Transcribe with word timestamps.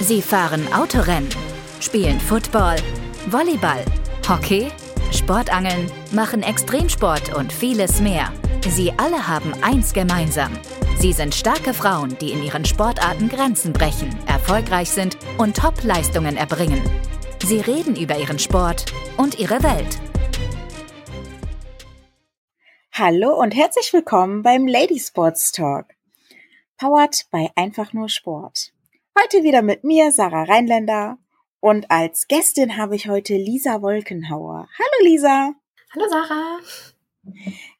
Sie 0.00 0.22
fahren 0.22 0.72
Autorennen, 0.72 1.28
spielen 1.80 2.20
Football, 2.20 2.76
Volleyball, 3.26 3.84
Hockey, 4.28 4.70
Sportangeln, 5.10 5.90
machen 6.12 6.44
Extremsport 6.44 7.34
und 7.34 7.52
vieles 7.52 8.00
mehr. 8.00 8.32
Sie 8.68 8.92
alle 8.96 9.26
haben 9.26 9.52
eins 9.60 9.92
gemeinsam. 9.92 10.52
Sie 10.98 11.12
sind 11.12 11.34
starke 11.34 11.74
Frauen, 11.74 12.16
die 12.20 12.30
in 12.30 12.44
ihren 12.44 12.64
Sportarten 12.64 13.28
Grenzen 13.28 13.72
brechen, 13.72 14.16
erfolgreich 14.28 14.88
sind 14.88 15.18
und 15.36 15.56
Top-Leistungen 15.56 16.36
erbringen. 16.36 16.82
Sie 17.44 17.58
reden 17.58 17.96
über 17.96 18.16
ihren 18.16 18.38
Sport 18.38 18.86
und 19.16 19.40
ihre 19.40 19.64
Welt. 19.64 19.98
Hallo 22.92 23.34
und 23.34 23.54
herzlich 23.54 23.92
willkommen 23.92 24.42
beim 24.42 24.68
Lady 24.68 25.00
Sports 25.00 25.50
Talk. 25.50 25.86
Powered 26.76 27.26
bei 27.32 27.50
Einfach 27.56 27.92
nur 27.92 28.08
Sport. 28.08 28.72
Heute 29.20 29.42
wieder 29.42 29.62
mit 29.62 29.82
mir, 29.82 30.12
Sarah 30.12 30.44
Rheinländer. 30.44 31.18
Und 31.58 31.90
als 31.90 32.28
Gästin 32.28 32.76
habe 32.76 32.94
ich 32.94 33.08
heute 33.08 33.34
Lisa 33.34 33.82
Wolkenhauer. 33.82 34.68
Hallo 34.78 35.10
Lisa. 35.10 35.54
Hallo 35.92 36.06
Sarah. 36.08 36.58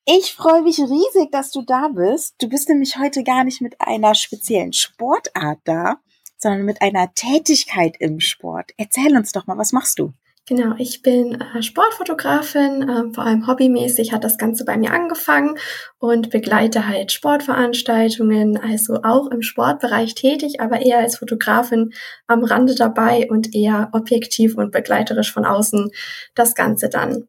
Ich 0.05 0.34
freue 0.34 0.62
mich 0.62 0.80
riesig, 0.80 1.30
dass 1.30 1.52
du 1.52 1.62
da 1.62 1.88
bist. 1.88 2.34
Du 2.41 2.48
bist 2.48 2.69
nämlich 2.69 2.98
heute 2.98 3.23
gar 3.23 3.45
nicht 3.45 3.61
mit 3.61 3.80
einer 3.80 4.16
speziellen 4.16 4.73
Sportart 4.73 5.61
da, 5.62 5.98
sondern 6.38 6.64
mit 6.64 6.83
einer 6.83 7.14
Tätigkeit 7.14 7.97
im 8.00 8.19
Sport. 8.19 8.73
Erzähl 8.77 9.16
uns 9.16 9.30
doch 9.30 9.47
mal, 9.47 9.59
was 9.59 9.73
machst 9.73 10.00
du? 10.00 10.12
Genau, 10.48 10.75
ich 10.79 11.02
bin 11.02 11.38
äh, 11.43 11.62
Sportfotografin, 11.62 12.89
äh, 12.89 13.12
vor 13.12 13.25
allem 13.25 13.47
hobbymäßig 13.47 14.15
hat 14.15 14.25
das 14.25 14.39
Ganze 14.39 14.65
bei 14.65 14.79
mir 14.79 14.95
angefangen 14.95 15.59
und 15.98 16.30
begleite 16.30 16.89
halt 16.89 17.12
Sportveranstaltungen, 17.12 18.56
also 18.56 19.01
auch 19.03 19.30
im 19.30 19.42
Sportbereich 19.42 20.15
tätig, 20.15 20.62
aber 20.62 20.80
eher 20.80 21.01
als 21.01 21.19
Fotografin 21.19 21.92
am 22.29 22.45
Rande 22.45 22.75
dabei 22.75 23.28
und 23.28 23.55
eher 23.55 23.91
objektiv 23.92 24.56
und 24.56 24.72
begleiterisch 24.72 25.34
von 25.34 25.45
außen 25.45 25.91
das 26.34 26.55
Ganze 26.55 26.89
dann. 26.89 27.28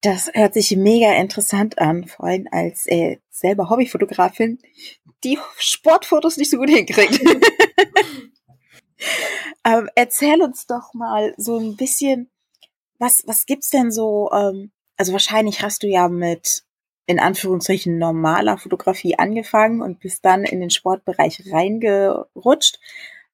Das 0.00 0.30
hört 0.32 0.54
sich 0.54 0.74
mega 0.78 1.12
interessant 1.12 1.78
an, 1.78 2.06
vor 2.06 2.24
allem 2.24 2.48
als 2.52 2.86
äh, 2.86 3.18
selber 3.28 3.68
Hobbyfotografin, 3.68 4.60
die 5.24 5.38
Sportfotos 5.58 6.38
nicht 6.38 6.50
so 6.50 6.56
gut 6.56 6.70
hinkriegt. 6.70 7.20
ähm, 9.64 9.88
erzähl 9.94 10.42
uns 10.42 10.66
doch 10.66 10.94
mal 10.94 11.34
so 11.36 11.58
ein 11.58 11.76
bisschen, 11.76 12.30
was, 12.98 13.22
was 13.26 13.46
gibt's 13.46 13.70
denn 13.70 13.90
so, 13.90 14.30
ähm, 14.32 14.70
also 14.96 15.12
wahrscheinlich 15.12 15.62
hast 15.62 15.82
du 15.82 15.86
ja 15.86 16.08
mit 16.08 16.64
in 17.06 17.18
Anführungszeichen 17.18 17.98
normaler 17.98 18.56
Fotografie 18.56 19.18
angefangen 19.18 19.82
und 19.82 20.00
bist 20.00 20.24
dann 20.24 20.44
in 20.44 20.60
den 20.60 20.70
Sportbereich 20.70 21.42
reingerutscht. 21.50 22.78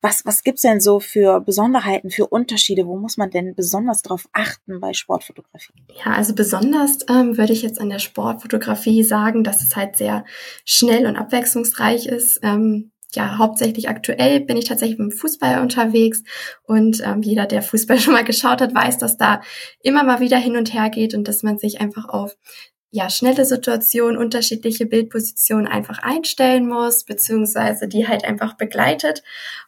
Was, 0.02 0.24
was 0.24 0.42
gibt's 0.42 0.62
denn 0.62 0.80
so 0.80 0.98
für 0.98 1.40
Besonderheiten, 1.40 2.10
für 2.10 2.26
Unterschiede? 2.26 2.86
Wo 2.86 2.96
muss 2.96 3.18
man 3.18 3.30
denn 3.30 3.54
besonders 3.54 4.00
darauf 4.00 4.28
achten 4.32 4.80
bei 4.80 4.94
Sportfotografie? 4.94 5.74
Ja, 6.04 6.12
also 6.12 6.34
besonders 6.34 7.00
ähm, 7.10 7.36
würde 7.36 7.52
ich 7.52 7.60
jetzt 7.60 7.80
an 7.80 7.90
der 7.90 7.98
Sportfotografie 7.98 9.04
sagen, 9.04 9.44
dass 9.44 9.62
es 9.62 9.76
halt 9.76 9.96
sehr 9.96 10.24
schnell 10.64 11.06
und 11.06 11.16
abwechslungsreich 11.16 12.06
ist. 12.06 12.40
Ähm, 12.42 12.92
ja, 13.16 13.38
hauptsächlich 13.38 13.88
aktuell 13.88 14.40
bin 14.40 14.56
ich 14.56 14.66
tatsächlich 14.66 14.98
dem 14.98 15.10
Fußball 15.10 15.60
unterwegs. 15.60 16.22
Und 16.62 17.02
ähm, 17.04 17.22
jeder, 17.22 17.46
der 17.46 17.62
Fußball 17.62 17.98
schon 18.00 18.14
mal 18.14 18.24
geschaut 18.24 18.60
hat, 18.60 18.74
weiß, 18.74 18.98
dass 18.98 19.16
da 19.16 19.40
immer 19.82 20.04
mal 20.04 20.20
wieder 20.20 20.38
hin 20.38 20.56
und 20.56 20.72
her 20.72 20.90
geht 20.90 21.14
und 21.14 21.28
dass 21.28 21.42
man 21.42 21.58
sich 21.58 21.80
einfach 21.80 22.08
auf 22.08 22.36
ja, 22.92 23.08
schnelle 23.08 23.44
Situationen, 23.44 24.18
unterschiedliche 24.18 24.84
Bildpositionen 24.84 25.68
einfach 25.68 26.00
einstellen 26.00 26.66
muss, 26.66 27.04
beziehungsweise 27.04 27.86
die 27.86 28.08
halt 28.08 28.24
einfach 28.24 28.54
begleitet 28.54 29.22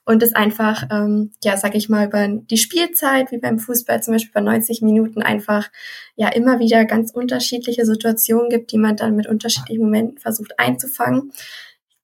und 0.04 0.24
es 0.24 0.34
einfach, 0.34 0.88
ähm, 0.90 1.30
ja, 1.44 1.56
sag 1.56 1.76
ich 1.76 1.88
mal, 1.88 2.06
über 2.08 2.26
die 2.26 2.56
Spielzeit, 2.56 3.30
wie 3.30 3.38
beim 3.38 3.60
Fußball 3.60 4.02
zum 4.02 4.14
Beispiel 4.14 4.32
bei 4.34 4.40
90 4.40 4.82
Minuten 4.82 5.22
einfach, 5.22 5.70
ja, 6.16 6.30
immer 6.30 6.58
wieder 6.58 6.84
ganz 6.84 7.12
unterschiedliche 7.12 7.86
Situationen 7.86 8.48
gibt, 8.48 8.72
die 8.72 8.78
man 8.78 8.96
dann 8.96 9.14
mit 9.14 9.28
unterschiedlichen 9.28 9.84
Momenten 9.84 10.18
versucht 10.18 10.58
einzufangen 10.58 11.32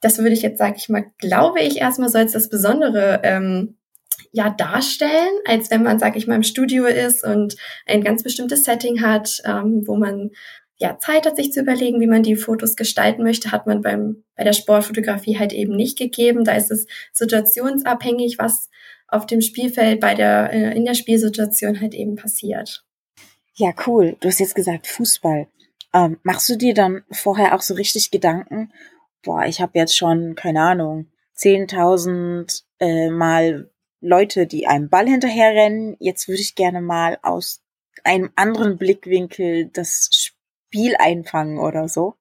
das 0.01 0.19
würde 0.19 0.33
ich 0.33 0.43
jetzt, 0.43 0.59
sage 0.59 0.77
ich 0.79 0.89
mal, 0.89 1.07
glaube 1.19 1.61
ich, 1.61 1.79
erstmal 1.79 2.09
so 2.09 2.19
als 2.19 2.33
das 2.33 2.49
Besondere 2.49 3.21
ähm, 3.25 3.77
ja 4.33 4.51
darstellen, 4.51 5.33
als 5.47 5.71
wenn 5.71 5.83
man, 5.83 5.99
sage 5.99 6.19
ich 6.19 6.27
mal, 6.27 6.37
im 6.37 6.43
Studio 6.43 6.87
ist 6.87 7.25
und 7.25 7.57
ein 7.87 8.03
ganz 8.03 8.23
bestimmtes 8.23 8.65
Setting 8.65 9.03
hat, 9.03 9.41
ähm, 9.45 9.83
wo 9.87 9.97
man 9.97 10.31
ja 10.77 10.99
Zeit 10.99 11.27
hat, 11.27 11.37
sich 11.37 11.53
zu 11.53 11.61
überlegen, 11.61 12.01
wie 12.01 12.07
man 12.07 12.23
die 12.23 12.37
Fotos 12.37 12.77
gestalten 12.77 13.23
möchte, 13.23 13.51
hat 13.51 13.67
man 13.67 13.83
beim 13.83 14.25
bei 14.37 14.45
der 14.45 14.53
Sportfotografie 14.53 15.39
halt 15.39 15.53
eben 15.53 15.75
nicht 15.75 15.99
gegeben. 15.99 16.45
Da 16.45 16.53
ist 16.53 16.71
es 16.71 16.87
situationsabhängig, 17.13 18.39
was 18.39 18.71
auf 19.09 19.27
dem 19.27 19.41
Spielfeld 19.41 20.01
bei 20.01 20.15
der 20.15 20.53
äh, 20.53 20.77
in 20.77 20.85
der 20.85 20.95
Spielsituation 20.95 21.81
halt 21.81 21.95
eben 21.95 22.15
passiert. 22.15 22.85
Ja, 23.55 23.73
cool. 23.87 24.17
Du 24.21 24.29
hast 24.29 24.39
jetzt 24.39 24.55
gesagt 24.55 24.87
Fußball. 24.87 25.49
Ähm, 25.93 26.19
machst 26.23 26.49
du 26.49 26.57
dir 26.57 26.75
dann 26.75 27.03
vorher 27.11 27.55
auch 27.55 27.63
so 27.63 27.75
richtig 27.75 28.11
Gedanken, 28.11 28.71
boah, 29.23 29.45
ich 29.47 29.61
habe 29.61 29.79
jetzt 29.79 29.97
schon, 29.97 30.35
keine 30.35 30.63
Ahnung, 30.63 31.11
10.000 31.37 32.65
äh, 32.81 33.11
Mal 33.11 33.71
Leute, 34.01 34.47
die 34.47 34.67
einem 34.67 34.89
Ball 34.89 35.09
hinterherrennen. 35.09 35.97
Jetzt 35.99 36.29
würde 36.29 36.41
ich 36.41 36.55
gerne 36.55 36.81
mal 36.81 37.19
aus 37.23 37.63
einem 38.05 38.31
anderen 38.37 38.79
Blickwinkel 38.79 39.71
das 39.73 40.09
Spiel 40.13 40.95
einfangen 40.99 41.59
oder 41.59 41.89
so. 41.89 42.18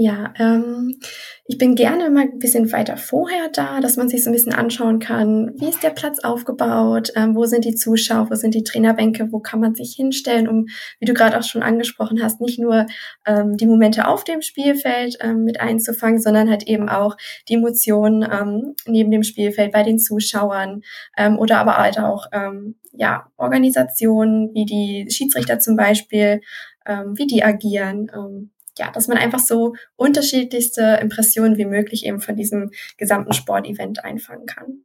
Ja, 0.00 0.32
ähm, 0.38 1.00
ich 1.44 1.58
bin 1.58 1.74
gerne 1.74 2.08
mal 2.08 2.22
ein 2.22 2.38
bisschen 2.38 2.70
weiter 2.70 2.96
vorher 2.96 3.48
da, 3.52 3.80
dass 3.80 3.96
man 3.96 4.08
sich 4.08 4.22
so 4.22 4.30
ein 4.30 4.32
bisschen 4.32 4.54
anschauen 4.54 5.00
kann, 5.00 5.54
wie 5.56 5.68
ist 5.68 5.82
der 5.82 5.90
Platz 5.90 6.20
aufgebaut, 6.20 7.10
ähm, 7.16 7.34
wo 7.34 7.46
sind 7.46 7.64
die 7.64 7.74
Zuschauer, 7.74 8.30
wo 8.30 8.36
sind 8.36 8.54
die 8.54 8.62
Trainerbänke, 8.62 9.32
wo 9.32 9.40
kann 9.40 9.58
man 9.58 9.74
sich 9.74 9.94
hinstellen, 9.96 10.46
um, 10.46 10.66
wie 11.00 11.06
du 11.06 11.14
gerade 11.14 11.36
auch 11.36 11.42
schon 11.42 11.64
angesprochen 11.64 12.22
hast, 12.22 12.40
nicht 12.40 12.60
nur 12.60 12.86
ähm, 13.26 13.56
die 13.56 13.66
Momente 13.66 14.06
auf 14.06 14.22
dem 14.22 14.40
Spielfeld 14.40 15.18
ähm, 15.20 15.42
mit 15.42 15.60
einzufangen, 15.60 16.20
sondern 16.20 16.48
halt 16.48 16.62
eben 16.68 16.88
auch 16.88 17.16
die 17.48 17.54
Emotionen 17.54 18.22
ähm, 18.22 18.76
neben 18.86 19.10
dem 19.10 19.24
Spielfeld 19.24 19.72
bei 19.72 19.82
den 19.82 19.98
Zuschauern 19.98 20.82
ähm, 21.16 21.40
oder 21.40 21.58
aber 21.58 21.76
halt 21.76 21.98
auch 21.98 22.26
ähm, 22.30 22.76
ja 22.92 23.32
Organisationen 23.36 24.54
wie 24.54 24.64
die 24.64 25.08
Schiedsrichter 25.10 25.58
zum 25.58 25.74
Beispiel, 25.74 26.40
ähm, 26.86 27.18
wie 27.18 27.26
die 27.26 27.42
agieren. 27.42 28.12
Ähm, 28.14 28.50
ja, 28.78 28.90
dass 28.90 29.08
man 29.08 29.18
einfach 29.18 29.40
so 29.40 29.74
unterschiedlichste 29.96 30.98
Impressionen 31.00 31.56
wie 31.56 31.64
möglich 31.64 32.06
eben 32.06 32.20
von 32.20 32.36
diesem 32.36 32.70
gesamten 32.96 33.32
Sportevent 33.32 34.04
einfangen 34.04 34.46
kann. 34.46 34.84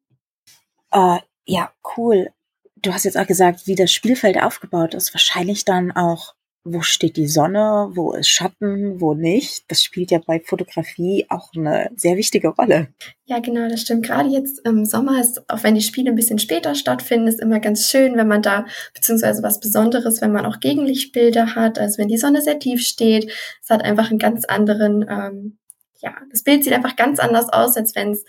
Uh, 0.94 1.20
ja, 1.46 1.72
cool. 1.98 2.30
Du 2.76 2.94
hast 2.94 3.06
jetzt 3.06 3.18
auch 3.18 3.28
gesagt, 3.28 3.66
wie 3.66 3.76
das 3.76 3.92
Spielfeld 3.92 4.42
aufgebaut 4.42 4.94
ist. 4.94 5.14
Wahrscheinlich 5.14 5.66
dann 5.66 5.92
auch 5.92 6.36
wo 6.66 6.82
steht 6.82 7.18
die 7.18 7.28
Sonne, 7.28 7.90
wo 7.94 8.14
ist 8.14 8.30
Schatten, 8.30 9.02
wo 9.02 9.14
nicht. 9.14 9.66
Das 9.70 9.84
spielt 9.84 10.12
ja 10.12 10.20
bei 10.26 10.40
Fotografie 10.40 11.26
auch 11.30 11.50
eine 11.56 11.92
sehr 11.96 12.16
wichtige 12.16 12.50
Rolle. 12.50 12.88
Ja, 13.26 13.40
genau, 13.40 13.68
das 13.68 13.82
stimmt. 13.82 14.06
Gerade 14.06 14.30
jetzt 14.30 14.66
im 14.66 14.86
Sommer 14.86 15.20
ist, 15.20 15.50
auch 15.50 15.64
wenn 15.64 15.76
die 15.76 15.82
Spiele 15.82 16.12
ein 16.12 16.16
bisschen 16.16 16.40
später 16.40 16.74
stattfinden, 16.76 17.28
ist 17.28 17.42
immer 17.42 17.60
ganz 17.60 17.90
schön, 17.90 18.16
wenn 18.16 18.28
man 18.28 18.42
da, 18.42 18.66
beziehungsweise 18.94 19.44
was 19.44 19.60
Besonderes, 19.60 20.22
wenn 20.22 20.32
man 20.32 20.46
auch 20.46 20.62
Gegenlichtbilder 20.62 21.56
hat, 21.56 21.80
also 21.80 21.98
wenn 21.98 22.08
die 22.08 22.18
Sonne 22.18 22.42
sehr 22.42 22.60
tief 22.60 22.82
steht. 22.82 23.30
Es 23.62 23.70
hat 23.70 23.84
einfach 23.84 24.10
einen 24.10 24.20
ganz 24.20 24.46
anderen, 24.46 25.06
ähm, 25.10 25.58
ja, 26.04 26.14
das 26.30 26.44
Bild 26.44 26.64
sieht 26.66 26.74
einfach 26.74 26.98
ganz 26.98 27.18
anders 27.20 27.48
aus, 27.48 27.78
als 27.78 27.96
wenn 27.96 28.12
es 28.12 28.26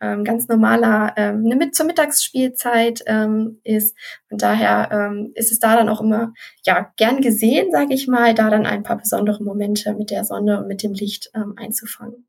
ähm, 0.00 0.24
ganz 0.24 0.48
normaler 0.48 1.12
ähm, 1.16 1.42
eine 1.44 1.56
mit 1.56 1.74
zur 1.74 1.84
Mittagsspielzeit 1.84 3.02
ähm, 3.06 3.60
ist. 3.64 3.94
Von 4.30 4.38
daher 4.38 4.88
ähm, 4.90 5.32
ist 5.34 5.52
es 5.52 5.58
da 5.58 5.76
dann 5.76 5.90
auch 5.90 6.00
immer 6.00 6.32
ja 6.64 6.90
gern 6.96 7.20
gesehen, 7.20 7.70
sage 7.70 7.92
ich 7.92 8.08
mal, 8.08 8.34
da 8.34 8.48
dann 8.48 8.64
ein 8.64 8.82
paar 8.82 8.96
besondere 8.96 9.44
Momente 9.44 9.92
mit 9.92 10.10
der 10.10 10.24
Sonne 10.24 10.58
und 10.58 10.68
mit 10.68 10.82
dem 10.82 10.94
Licht 10.94 11.30
ähm, 11.34 11.54
einzufangen. 11.58 12.26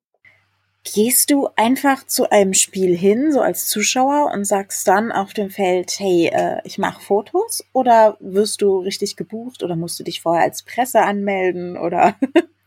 Gehst 0.84 1.32
du 1.32 1.48
einfach 1.56 2.06
zu 2.06 2.30
einem 2.30 2.54
Spiel 2.54 2.98
hin, 2.98 3.32
so 3.32 3.40
als 3.40 3.68
Zuschauer, 3.68 4.32
und 4.34 4.44
sagst 4.46 4.86
dann 4.88 5.14
auf 5.14 5.34
dem 5.34 5.50
Feld, 5.50 5.94
hey, 5.98 6.30
äh, 6.34 6.60
ich 6.66 6.78
mache 6.78 7.02
Fotos? 7.02 7.64
Oder 7.72 8.18
wirst 8.20 8.62
du 8.62 8.80
richtig 8.80 9.16
gebucht 9.16 9.64
oder 9.64 9.76
musst 9.78 10.00
du 10.00 10.04
dich 10.04 10.22
vorher 10.22 10.44
als 10.44 10.64
Presse 10.64 11.02
anmelden? 11.02 11.78
Oder 11.78 12.16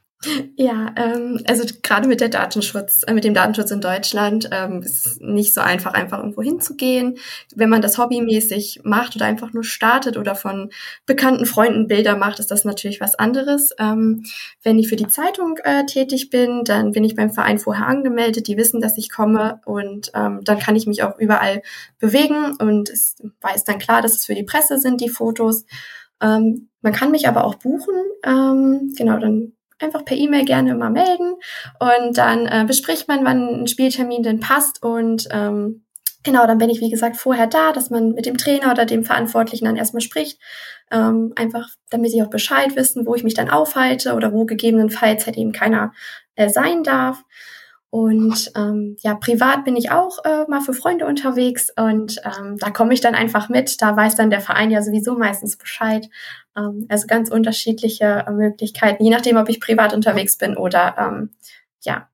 Ja, 0.56 0.92
ähm, 0.96 1.40
also 1.48 1.64
gerade 1.82 2.06
mit 2.06 2.20
der 2.20 2.28
Datenschutz, 2.28 3.02
äh, 3.06 3.12
mit 3.12 3.24
dem 3.24 3.34
Datenschutz 3.34 3.72
in 3.72 3.80
Deutschland 3.80 4.48
ähm, 4.52 4.82
ist 4.82 5.20
nicht 5.20 5.52
so 5.52 5.60
einfach, 5.60 5.94
einfach 5.94 6.18
irgendwo 6.18 6.42
hinzugehen. 6.42 7.18
Wenn 7.54 7.68
man 7.68 7.82
das 7.82 7.98
hobbymäßig 7.98 8.82
macht 8.84 9.16
oder 9.16 9.26
einfach 9.26 9.52
nur 9.52 9.64
startet 9.64 10.16
oder 10.16 10.36
von 10.36 10.70
bekannten 11.06 11.44
Freunden 11.44 11.88
Bilder 11.88 12.16
macht, 12.16 12.38
ist 12.38 12.52
das 12.52 12.64
natürlich 12.64 13.00
was 13.00 13.16
anderes. 13.16 13.70
Ähm, 13.78 14.24
wenn 14.62 14.78
ich 14.78 14.88
für 14.88 14.96
die 14.96 15.08
Zeitung 15.08 15.58
äh, 15.64 15.86
tätig 15.86 16.30
bin, 16.30 16.62
dann 16.64 16.92
bin 16.92 17.02
ich 17.02 17.16
beim 17.16 17.30
Verein 17.30 17.58
vorher 17.58 17.86
angemeldet. 17.86 18.46
Die 18.46 18.56
wissen, 18.56 18.80
dass 18.80 18.98
ich 18.98 19.10
komme 19.10 19.60
und 19.64 20.12
ähm, 20.14 20.40
dann 20.44 20.60
kann 20.60 20.76
ich 20.76 20.86
mich 20.86 21.02
auch 21.02 21.18
überall 21.18 21.62
bewegen 21.98 22.56
und 22.60 22.90
es 22.90 23.16
weiß 23.40 23.64
dann 23.64 23.78
klar, 23.78 24.02
dass 24.02 24.14
es 24.14 24.26
für 24.26 24.34
die 24.34 24.44
Presse 24.44 24.78
sind, 24.78 25.00
die 25.00 25.08
Fotos. 25.08 25.64
Ähm, 26.20 26.68
man 26.80 26.92
kann 26.92 27.10
mich 27.10 27.26
aber 27.26 27.44
auch 27.44 27.56
buchen. 27.56 27.94
Ähm, 28.24 28.92
genau, 28.96 29.18
dann 29.18 29.52
einfach 29.82 30.04
per 30.04 30.16
E-Mail 30.16 30.44
gerne 30.44 30.70
immer 30.70 30.90
melden 30.90 31.34
und 31.78 32.16
dann 32.16 32.46
äh, 32.46 32.64
bespricht 32.66 33.08
man, 33.08 33.24
wann 33.24 33.62
ein 33.62 33.66
Spieltermin 33.66 34.22
denn 34.22 34.40
passt 34.40 34.82
und 34.82 35.28
ähm, 35.30 35.84
Genau, 36.24 36.46
dann 36.46 36.58
bin 36.58 36.70
ich, 36.70 36.80
wie 36.80 36.90
gesagt, 36.90 37.16
vorher 37.16 37.48
da, 37.48 37.72
dass 37.72 37.90
man 37.90 38.12
mit 38.12 38.26
dem 38.26 38.36
Trainer 38.36 38.70
oder 38.70 38.86
dem 38.86 39.04
Verantwortlichen 39.04 39.64
dann 39.64 39.76
erstmal 39.76 40.02
spricht. 40.02 40.38
Ähm, 40.90 41.32
einfach, 41.34 41.68
damit 41.90 42.12
sie 42.12 42.22
auch 42.22 42.30
Bescheid 42.30 42.76
wissen, 42.76 43.06
wo 43.06 43.14
ich 43.14 43.24
mich 43.24 43.34
dann 43.34 43.50
aufhalte 43.50 44.14
oder 44.14 44.32
wo 44.32 44.44
gegebenenfalls 44.44 45.26
halt 45.26 45.36
eben 45.36 45.52
keiner 45.52 45.92
äh, 46.36 46.48
sein 46.48 46.84
darf. 46.84 47.24
Und 47.92 48.50
ähm, 48.56 48.96
ja, 49.00 49.14
privat 49.14 49.66
bin 49.66 49.76
ich 49.76 49.90
auch 49.90 50.24
äh, 50.24 50.46
mal 50.48 50.62
für 50.62 50.72
Freunde 50.72 51.04
unterwegs 51.04 51.68
und 51.76 52.22
ähm, 52.24 52.56
da 52.56 52.70
komme 52.70 52.94
ich 52.94 53.02
dann 53.02 53.14
einfach 53.14 53.50
mit. 53.50 53.82
Da 53.82 53.94
weiß 53.94 54.16
dann 54.16 54.30
der 54.30 54.40
Verein 54.40 54.70
ja 54.70 54.80
sowieso 54.80 55.18
meistens 55.18 55.58
Bescheid. 55.58 56.08
Ähm, 56.56 56.86
also 56.88 57.06
ganz 57.06 57.30
unterschiedliche 57.30 58.24
äh, 58.26 58.30
Möglichkeiten, 58.30 59.04
je 59.04 59.10
nachdem, 59.10 59.36
ob 59.36 59.50
ich 59.50 59.60
privat 59.60 59.92
unterwegs 59.92 60.38
bin 60.38 60.56
oder 60.56 60.94
ähm, 60.96 61.30
ja, 61.82 62.08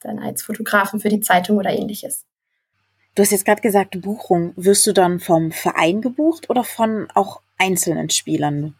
dann 0.00 0.18
als 0.18 0.42
Fotografen 0.42 0.98
für 0.98 1.10
die 1.10 1.20
Zeitung 1.20 1.58
oder 1.58 1.70
ähnliches. 1.70 2.26
Du 3.14 3.22
hast 3.22 3.30
jetzt 3.30 3.44
gerade 3.44 3.62
gesagt, 3.62 4.00
Buchung. 4.00 4.52
Wirst 4.56 4.84
du 4.88 4.92
dann 4.92 5.20
vom 5.20 5.52
Verein 5.52 6.00
gebucht 6.00 6.50
oder 6.50 6.64
von 6.64 7.06
auch 7.14 7.40
einzelnen 7.56 8.10
Spielern? 8.10 8.74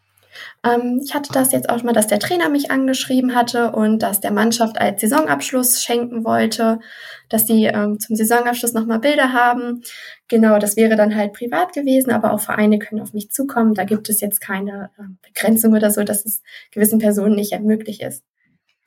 Ähm, 0.64 1.00
ich 1.04 1.14
hatte 1.14 1.32
das 1.32 1.52
jetzt 1.52 1.68
auch 1.68 1.82
mal, 1.82 1.92
dass 1.92 2.06
der 2.06 2.18
Trainer 2.18 2.48
mich 2.48 2.70
angeschrieben 2.70 3.34
hatte 3.34 3.72
und 3.72 4.00
dass 4.00 4.20
der 4.20 4.30
Mannschaft 4.30 4.80
als 4.80 5.00
Saisonabschluss 5.00 5.82
schenken 5.82 6.24
wollte, 6.24 6.80
dass 7.28 7.46
sie 7.46 7.64
ähm, 7.64 7.98
zum 7.98 8.16
Saisonabschluss 8.16 8.72
nochmal 8.72 8.98
Bilder 8.98 9.32
haben. 9.32 9.82
Genau, 10.28 10.58
das 10.58 10.76
wäre 10.76 10.96
dann 10.96 11.14
halt 11.16 11.32
privat 11.32 11.72
gewesen, 11.72 12.10
aber 12.10 12.32
auch 12.32 12.40
Vereine 12.40 12.78
können 12.78 13.00
auf 13.00 13.12
mich 13.12 13.30
zukommen. 13.30 13.74
Da 13.74 13.84
gibt 13.84 14.08
es 14.08 14.20
jetzt 14.20 14.40
keine 14.40 14.90
äh, 14.98 15.02
Begrenzung 15.26 15.74
oder 15.74 15.90
so, 15.90 16.04
dass 16.04 16.24
es 16.24 16.42
gewissen 16.70 16.98
Personen 16.98 17.34
nicht 17.34 17.58
möglich 17.60 18.00
ist. 18.00 18.22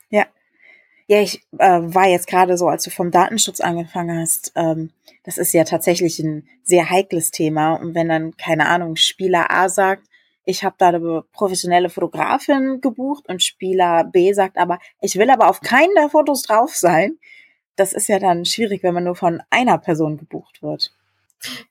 Ja, 0.09 0.25
ja, 1.07 1.21
ich 1.21 1.41
äh, 1.57 1.79
war 1.81 2.07
jetzt 2.07 2.27
gerade 2.27 2.57
so, 2.57 2.67
als 2.67 2.83
du 2.83 2.89
vom 2.89 3.11
Datenschutz 3.11 3.59
angefangen 3.59 4.19
hast, 4.19 4.53
ähm, 4.55 4.91
das 5.23 5.37
ist 5.37 5.53
ja 5.53 5.63
tatsächlich 5.63 6.19
ein 6.19 6.47
sehr 6.63 6.89
heikles 6.89 7.31
Thema. 7.31 7.73
Und 7.75 7.95
wenn 7.95 8.09
dann, 8.09 8.35
keine 8.37 8.67
Ahnung, 8.67 8.95
Spieler 8.95 9.51
A 9.51 9.69
sagt, 9.69 10.07
ich 10.45 10.63
habe 10.63 10.75
da 10.77 10.89
eine 10.89 11.23
professionelle 11.31 11.89
Fotografin 11.89 12.81
gebucht 12.81 13.27
und 13.27 13.43
Spieler 13.43 14.03
B 14.03 14.33
sagt 14.33 14.57
aber, 14.57 14.79
ich 15.01 15.15
will 15.17 15.29
aber 15.29 15.49
auf 15.49 15.61
keinen 15.61 15.95
der 15.95 16.09
Fotos 16.09 16.41
drauf 16.41 16.75
sein, 16.75 17.17
das 17.75 17.93
ist 17.93 18.07
ja 18.07 18.19
dann 18.19 18.45
schwierig, 18.45 18.83
wenn 18.83 18.93
man 18.93 19.05
nur 19.05 19.15
von 19.15 19.41
einer 19.49 19.77
Person 19.77 20.17
gebucht 20.17 20.61
wird. 20.61 20.93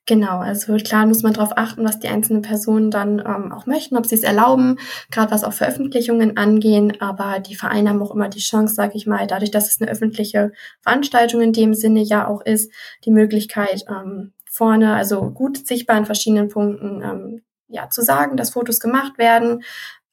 Genau, 0.04 0.40
also 0.40 0.76
klar 0.76 1.06
muss 1.06 1.22
man 1.22 1.32
darauf 1.32 1.56
achten, 1.56 1.84
was 1.84 1.98
die 1.98 2.08
einzelnen 2.08 2.42
Personen 2.42 2.90
dann 2.90 3.20
ähm, 3.20 3.52
auch 3.52 3.64
möchten, 3.64 3.96
ob 3.96 4.04
sie 4.04 4.16
es 4.16 4.22
erlauben, 4.22 4.78
gerade 5.10 5.30
was 5.30 5.44
auch 5.44 5.54
Veröffentlichungen 5.54 6.36
angehen. 6.36 7.00
Aber 7.00 7.40
die 7.40 7.54
Vereine 7.54 7.88
haben 7.88 8.02
auch 8.02 8.14
immer 8.14 8.28
die 8.28 8.40
Chance, 8.40 8.74
sage 8.74 8.96
ich 8.96 9.06
mal, 9.06 9.26
dadurch, 9.26 9.50
dass 9.50 9.68
es 9.68 9.80
eine 9.80 9.90
öffentliche 9.90 10.52
Veranstaltung 10.82 11.40
in 11.40 11.54
dem 11.54 11.72
Sinne 11.72 12.02
ja 12.02 12.26
auch 12.26 12.42
ist, 12.42 12.70
die 13.04 13.10
Möglichkeit 13.10 13.84
ähm, 13.88 14.32
vorne, 14.50 14.94
also 14.94 15.30
gut 15.30 15.66
sichtbar 15.66 15.96
an 15.96 16.04
verschiedenen 16.04 16.48
Punkten, 16.48 17.00
ähm, 17.02 17.42
ja 17.72 17.88
zu 17.90 18.02
sagen, 18.02 18.36
dass 18.36 18.50
Fotos 18.50 18.80
gemacht 18.80 19.18
werden, 19.18 19.62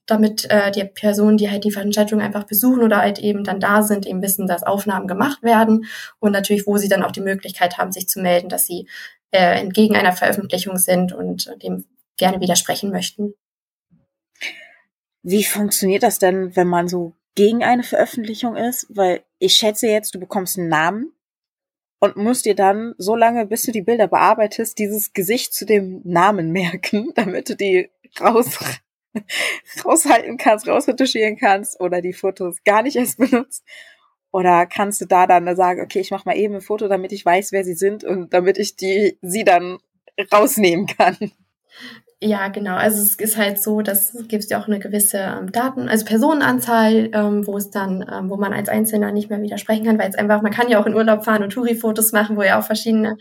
damit 0.06 0.50
äh, 0.50 0.72
die 0.72 0.84
Personen, 0.86 1.38
die 1.38 1.50
halt 1.50 1.64
die 1.64 1.72
Veranstaltung 1.72 2.22
einfach 2.22 2.46
besuchen 2.46 2.82
oder 2.82 2.98
halt 2.98 3.20
eben 3.20 3.44
dann 3.44 3.60
da 3.60 3.84
sind, 3.84 4.06
eben 4.06 4.22
wissen, 4.22 4.48
dass 4.48 4.64
Aufnahmen 4.64 5.08
gemacht 5.08 5.44
werden 5.44 5.86
und 6.20 6.32
natürlich, 6.32 6.66
wo 6.66 6.78
sie 6.78 6.90
dann 6.90 7.04
auch 7.04 7.12
die 7.12 7.22
Möglichkeit 7.22 7.78
haben, 7.78 7.92
sich 7.92 8.08
zu 8.08 8.20
melden, 8.20 8.50
dass 8.50 8.66
sie 8.66 8.88
äh, 9.32 9.60
entgegen 9.60 9.96
einer 9.96 10.14
Veröffentlichung 10.14 10.78
sind 10.78 11.14
und 11.14 11.52
dem 11.62 11.86
gerne 12.18 12.42
widersprechen 12.42 12.92
möchten. 12.92 13.36
Wie 15.22 15.44
funktioniert 15.44 16.04
das 16.04 16.20
denn, 16.20 16.56
wenn 16.56 16.68
man 16.68 16.88
so 16.88 17.14
gegen 17.36 17.64
eine 17.64 17.84
Veröffentlichung 17.84 18.56
ist? 18.56 18.88
Weil 18.90 19.24
ich 19.38 19.56
schätze 19.56 19.88
jetzt, 19.88 20.16
du 20.16 20.20
bekommst 20.20 20.58
einen 20.58 20.70
Namen 20.70 21.14
und 22.00 22.16
musst 22.16 22.46
dir 22.46 22.56
dann 22.56 22.96
so 22.98 23.16
lange, 23.16 23.46
bis 23.46 23.64
du 23.64 23.72
die 23.72 23.82
Bilder 23.82 24.08
bearbeitest, 24.08 24.80
dieses 24.80 25.14
Gesicht 25.14 25.54
zu 25.54 25.66
dem 25.66 26.02
Namen 26.04 26.52
merken, 26.52 27.12
damit 27.16 27.50
du 27.50 27.56
die 27.56 27.90
raus, 28.20 28.58
raushalten 29.86 30.38
kannst, 30.38 30.68
rausretuschieren 30.68 31.38
kannst 31.38 31.80
oder 31.80 32.02
die 32.02 32.14
Fotos 32.14 32.64
gar 32.64 32.84
nicht 32.84 32.96
erst 32.96 33.18
benutzt. 33.18 33.64
Oder 34.32 34.68
kannst 34.68 35.02
du 35.02 35.06
da 35.06 35.26
dann 35.26 35.56
sagen, 35.56 35.82
okay, 35.82 36.00
ich 36.00 36.12
mache 36.12 36.28
mal 36.28 36.38
eben 36.38 36.56
ein 36.56 36.62
Foto, 36.62 36.88
damit 36.88 37.12
ich 37.12 37.26
weiß, 37.26 37.52
wer 37.52 37.64
sie 37.64 37.74
sind 37.74 38.04
und 38.04 38.32
damit 38.32 38.60
ich 38.60 38.76
die 38.76 39.18
sie 39.22 39.44
dann 39.44 39.80
rausnehmen 40.32 40.86
kann? 40.86 41.18
Ja, 42.22 42.50
genau. 42.50 42.76
Also 42.76 43.02
es 43.02 43.16
ist 43.16 43.38
halt 43.38 43.62
so, 43.64 43.82
dass 43.82 44.14
es 44.14 44.28
gibt 44.28 44.44
ja 44.50 44.60
auch 44.62 44.68
eine 44.68 44.80
gewisse 44.80 45.18
ähm, 45.20 45.54
Daten, 45.54 45.88
also 45.88 46.04
Personenanzahl, 46.04 47.10
ähm, 47.14 47.48
wo 47.48 47.56
es 47.56 47.70
dann, 47.72 48.06
ähm, 48.12 48.30
wo 48.30 48.36
man 48.36 48.52
als 48.52 48.68
Einzelner 48.68 49.14
nicht 49.14 49.30
mehr 49.30 49.42
widersprechen 49.42 49.86
kann, 49.86 49.98
weil 49.98 50.10
es 50.10 50.16
einfach, 50.16 50.42
man 50.42 50.52
kann 50.52 50.68
ja 50.70 50.82
auch 50.82 50.86
in 50.86 50.96
Urlaub 50.96 51.24
fahren 51.24 51.44
und 51.44 51.52
Touri-Fotos 51.54 52.12
machen, 52.12 52.36
wo 52.36 52.44
ja 52.44 52.60
auch 52.60 52.66
verschiedene 52.66 53.18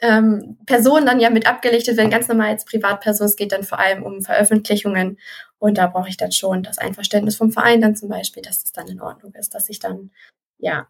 ähm, 0.00 0.58
Personen 0.66 1.06
dann 1.06 1.20
ja 1.20 1.30
mit 1.30 1.46
abgelichtet 1.48 1.96
werden, 1.96 2.10
ganz 2.10 2.28
normal 2.28 2.48
als 2.50 2.66
Privatperson. 2.66 3.26
Es 3.26 3.36
geht 3.36 3.52
dann 3.52 3.64
vor 3.64 3.78
allem 3.80 4.02
um 4.02 4.20
Veröffentlichungen 4.22 5.18
und 5.58 5.78
da 5.78 5.86
brauche 5.86 6.10
ich 6.10 6.18
dann 6.18 6.32
schon 6.32 6.62
das 6.62 6.76
Einverständnis 6.78 7.36
vom 7.36 7.50
Verein 7.52 7.80
dann 7.80 7.96
zum 7.96 8.10
Beispiel, 8.10 8.42
dass 8.42 8.60
das 8.62 8.72
dann 8.72 8.88
in 8.88 9.00
Ordnung 9.00 9.32
ist, 9.34 9.54
dass 9.54 9.70
ich 9.70 9.78
dann, 9.80 10.10
ja, 10.58 10.86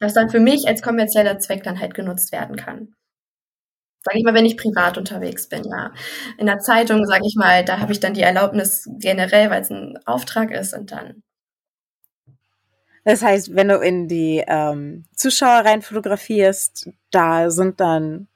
dass 0.00 0.12
dann 0.14 0.28
für 0.28 0.40
mich 0.40 0.66
als 0.66 0.82
kommerzieller 0.82 1.38
Zweck 1.38 1.62
dann 1.62 1.78
halt 1.78 1.94
genutzt 1.94 2.32
werden 2.32 2.56
kann. 2.56 2.96
Sag 4.08 4.16
ich 4.16 4.24
mal, 4.24 4.32
wenn 4.32 4.46
ich 4.46 4.56
privat 4.56 4.96
unterwegs 4.96 5.48
bin, 5.48 5.64
ja. 5.64 5.92
In 6.38 6.46
der 6.46 6.60
Zeitung, 6.60 7.04
sage 7.04 7.24
ich 7.26 7.36
mal, 7.36 7.62
da 7.62 7.78
habe 7.78 7.92
ich 7.92 8.00
dann 8.00 8.14
die 8.14 8.22
Erlaubnis 8.22 8.88
generell, 8.98 9.50
weil 9.50 9.60
es 9.60 9.70
ein 9.70 9.98
Auftrag 10.06 10.50
ist 10.50 10.72
und 10.72 10.92
dann. 10.92 11.22
Das 13.04 13.22
heißt, 13.22 13.54
wenn 13.54 13.68
du 13.68 13.78
in 13.80 14.08
die 14.08 14.42
ähm, 14.46 15.04
Zuschauer 15.14 15.64
rein 15.66 15.82
fotografierst, 15.82 16.88
da 17.10 17.50
sind 17.50 17.80
dann, 17.80 18.28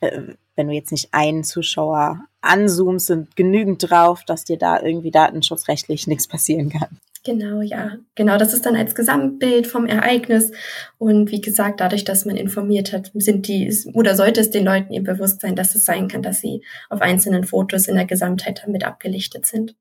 äh, 0.00 0.34
wenn 0.54 0.68
du 0.68 0.74
jetzt 0.74 0.92
nicht 0.92 1.08
einen 1.10 1.42
Zuschauer 1.42 2.20
anzoomst, 2.40 3.08
sind 3.08 3.34
genügend 3.34 3.90
drauf, 3.90 4.22
dass 4.24 4.44
dir 4.44 4.56
da 4.56 4.80
irgendwie 4.80 5.10
datenschutzrechtlich 5.10 6.06
nichts 6.08 6.28
passieren 6.28 6.70
kann. 6.70 6.98
Genau, 7.24 7.60
ja. 7.60 7.96
Genau, 8.14 8.38
das 8.38 8.52
ist 8.54 8.64
dann 8.64 8.76
als 8.76 8.94
Gesamtbild 8.94 9.66
vom 9.66 9.86
Ereignis. 9.86 10.52
Und 10.98 11.30
wie 11.30 11.40
gesagt, 11.40 11.80
dadurch, 11.80 12.04
dass 12.04 12.24
man 12.24 12.36
informiert 12.36 12.92
hat, 12.92 13.10
sind 13.14 13.48
die, 13.48 13.72
oder 13.94 14.14
sollte 14.14 14.40
es 14.40 14.50
den 14.50 14.64
Leuten 14.64 14.92
ihr 14.92 15.02
bewusst 15.02 15.40
sein, 15.40 15.56
dass 15.56 15.74
es 15.74 15.84
sein 15.84 16.08
kann, 16.08 16.22
dass 16.22 16.40
sie 16.40 16.62
auf 16.88 17.00
einzelnen 17.00 17.44
Fotos 17.44 17.88
in 17.88 17.96
der 17.96 18.06
Gesamtheit 18.06 18.62
damit 18.64 18.84
abgelichtet 18.84 19.46
sind. 19.46 19.74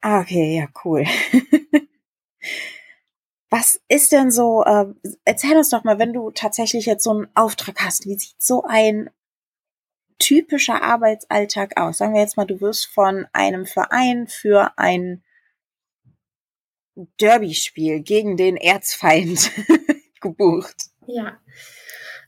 Ah, 0.00 0.20
okay, 0.20 0.56
ja, 0.56 0.66
cool. 0.84 1.04
Was 3.50 3.80
ist 3.88 4.12
denn 4.12 4.30
so, 4.30 4.62
äh, 4.64 4.86
erzähl 5.24 5.56
uns 5.56 5.70
doch 5.70 5.82
mal, 5.82 5.98
wenn 5.98 6.12
du 6.12 6.30
tatsächlich 6.30 6.84
jetzt 6.86 7.02
so 7.02 7.10
einen 7.10 7.28
Auftrag 7.34 7.80
hast, 7.80 8.04
wie 8.04 8.14
sieht 8.14 8.40
so 8.42 8.62
ein 8.64 9.08
typischer 10.18 10.82
Arbeitsalltag 10.82 11.80
aus? 11.80 11.98
Sagen 11.98 12.12
wir 12.12 12.20
jetzt 12.20 12.36
mal, 12.36 12.44
du 12.44 12.60
wirst 12.60 12.86
von 12.86 13.26
einem 13.32 13.64
Verein 13.64 14.26
für 14.26 14.72
ein 14.76 15.22
Derby-Spiel 17.20 18.00
gegen 18.00 18.36
den 18.36 18.56
Erzfeind 18.56 19.50
gebucht. 20.20 20.76
Ja. 21.06 21.38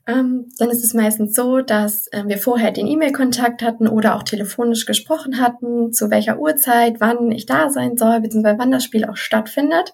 Ähm, 0.06 0.50
dann 0.58 0.70
ist 0.70 0.82
es 0.82 0.94
meistens 0.94 1.34
so, 1.34 1.60
dass 1.60 2.06
äh, 2.08 2.24
wir 2.26 2.38
vorher 2.38 2.72
den 2.72 2.86
E-Mail-Kontakt 2.86 3.62
hatten 3.62 3.86
oder 3.86 4.16
auch 4.16 4.22
telefonisch 4.22 4.86
gesprochen 4.86 5.40
hatten, 5.40 5.92
zu 5.92 6.10
welcher 6.10 6.38
Uhrzeit, 6.38 6.96
wann 7.00 7.30
ich 7.30 7.46
da 7.46 7.70
sein 7.70 7.96
soll, 7.96 8.20
beziehungsweise 8.20 8.58
wann 8.58 8.70
das 8.70 8.82
Spiel 8.82 9.04
auch 9.04 9.16
stattfindet. 9.16 9.92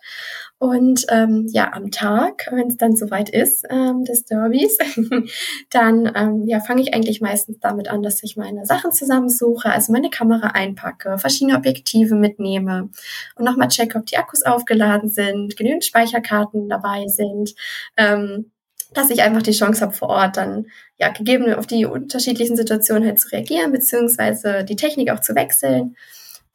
Und 0.59 1.05
ähm, 1.11 1.47
ja, 1.51 1.73
am 1.75 1.91
Tag, 1.91 2.49
wenn 2.51 2.69
es 2.69 2.79
dann 2.79 2.97
soweit 2.97 3.29
ist, 3.29 3.67
ähm, 3.69 4.05
des 4.05 4.25
Derbys, 4.25 4.79
dann 5.71 6.11
ähm, 6.15 6.45
ja, 6.47 6.61
fange 6.61 6.81
ich 6.81 6.95
eigentlich 6.95 7.21
meistens 7.21 7.59
damit 7.61 7.89
an, 7.89 8.03
dass 8.03 8.23
ich 8.23 8.37
meine 8.37 8.65
Sachen 8.65 8.91
zusammensuche, 8.91 9.71
also 9.71 9.93
meine 9.93 10.09
Kamera 10.09 10.49
einpacke, 10.49 11.19
verschiedene 11.19 11.59
Objektive 11.59 12.15
mitnehme 12.15 12.89
und 13.35 13.45
nochmal 13.45 13.69
checke, 13.69 13.99
ob 13.99 14.07
die 14.07 14.17
Akkus 14.17 14.45
aufgeladen 14.45 15.11
sind, 15.11 15.57
genügend 15.59 15.85
Speicherkarten 15.85 16.71
dabei 16.71 17.07
sind. 17.07 17.55
Ähm, 17.99 18.51
dass 18.95 19.11
ich 19.11 19.23
einfach 19.23 19.43
die 19.43 19.53
Chance 19.53 19.83
habe, 19.83 19.93
vor 19.93 20.09
Ort 20.09 20.37
dann 20.37 20.67
ja 20.99 21.11
gegeben 21.11 21.53
auf 21.53 21.67
die 21.67 21.85
unterschiedlichen 21.85 22.57
Situationen 22.57 23.07
halt 23.07 23.21
zu 23.21 23.29
reagieren, 23.29 23.73
beziehungsweise 23.73 24.65
die 24.65 24.77
Technik 24.77 25.11
auch 25.11 25.21
zu 25.21 25.35
wechseln. 25.35 25.97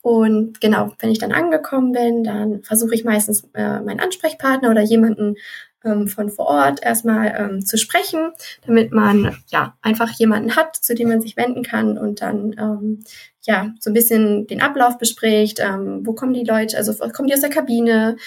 Und 0.01 0.61
genau, 0.61 0.93
wenn 0.99 1.11
ich 1.11 1.19
dann 1.19 1.31
angekommen 1.31 1.91
bin, 1.91 2.23
dann 2.23 2.63
versuche 2.63 2.95
ich 2.95 3.03
meistens 3.03 3.43
äh, 3.53 3.79
meinen 3.81 3.99
Ansprechpartner 3.99 4.69
oder 4.71 4.81
jemanden 4.81 5.35
ähm, 5.83 6.07
von 6.07 6.29
vor 6.29 6.47
Ort 6.47 6.83
erstmal 6.83 7.33
ähm, 7.37 7.65
zu 7.65 7.77
sprechen, 7.77 8.31
damit 8.65 8.91
man 8.91 9.37
ja 9.47 9.77
einfach 9.81 10.11
jemanden 10.11 10.55
hat, 10.55 10.75
zu 10.75 10.95
dem 10.95 11.09
man 11.09 11.21
sich 11.21 11.37
wenden 11.37 11.63
kann 11.63 11.97
und 11.97 12.21
dann 12.21 12.55
ähm, 12.57 13.03
ja 13.41 13.73
so 13.79 13.89
ein 13.89 13.93
bisschen 13.93 14.47
den 14.47 14.61
Ablauf 14.61 14.97
bespricht. 14.97 15.59
Ähm, 15.59 16.01
wo 16.05 16.13
kommen 16.13 16.33
die 16.33 16.43
Leute? 16.43 16.77
Also 16.77 16.93
kommen 17.09 17.27
die 17.27 17.33
aus 17.33 17.41
der 17.41 17.49
Kabine? 17.49 18.17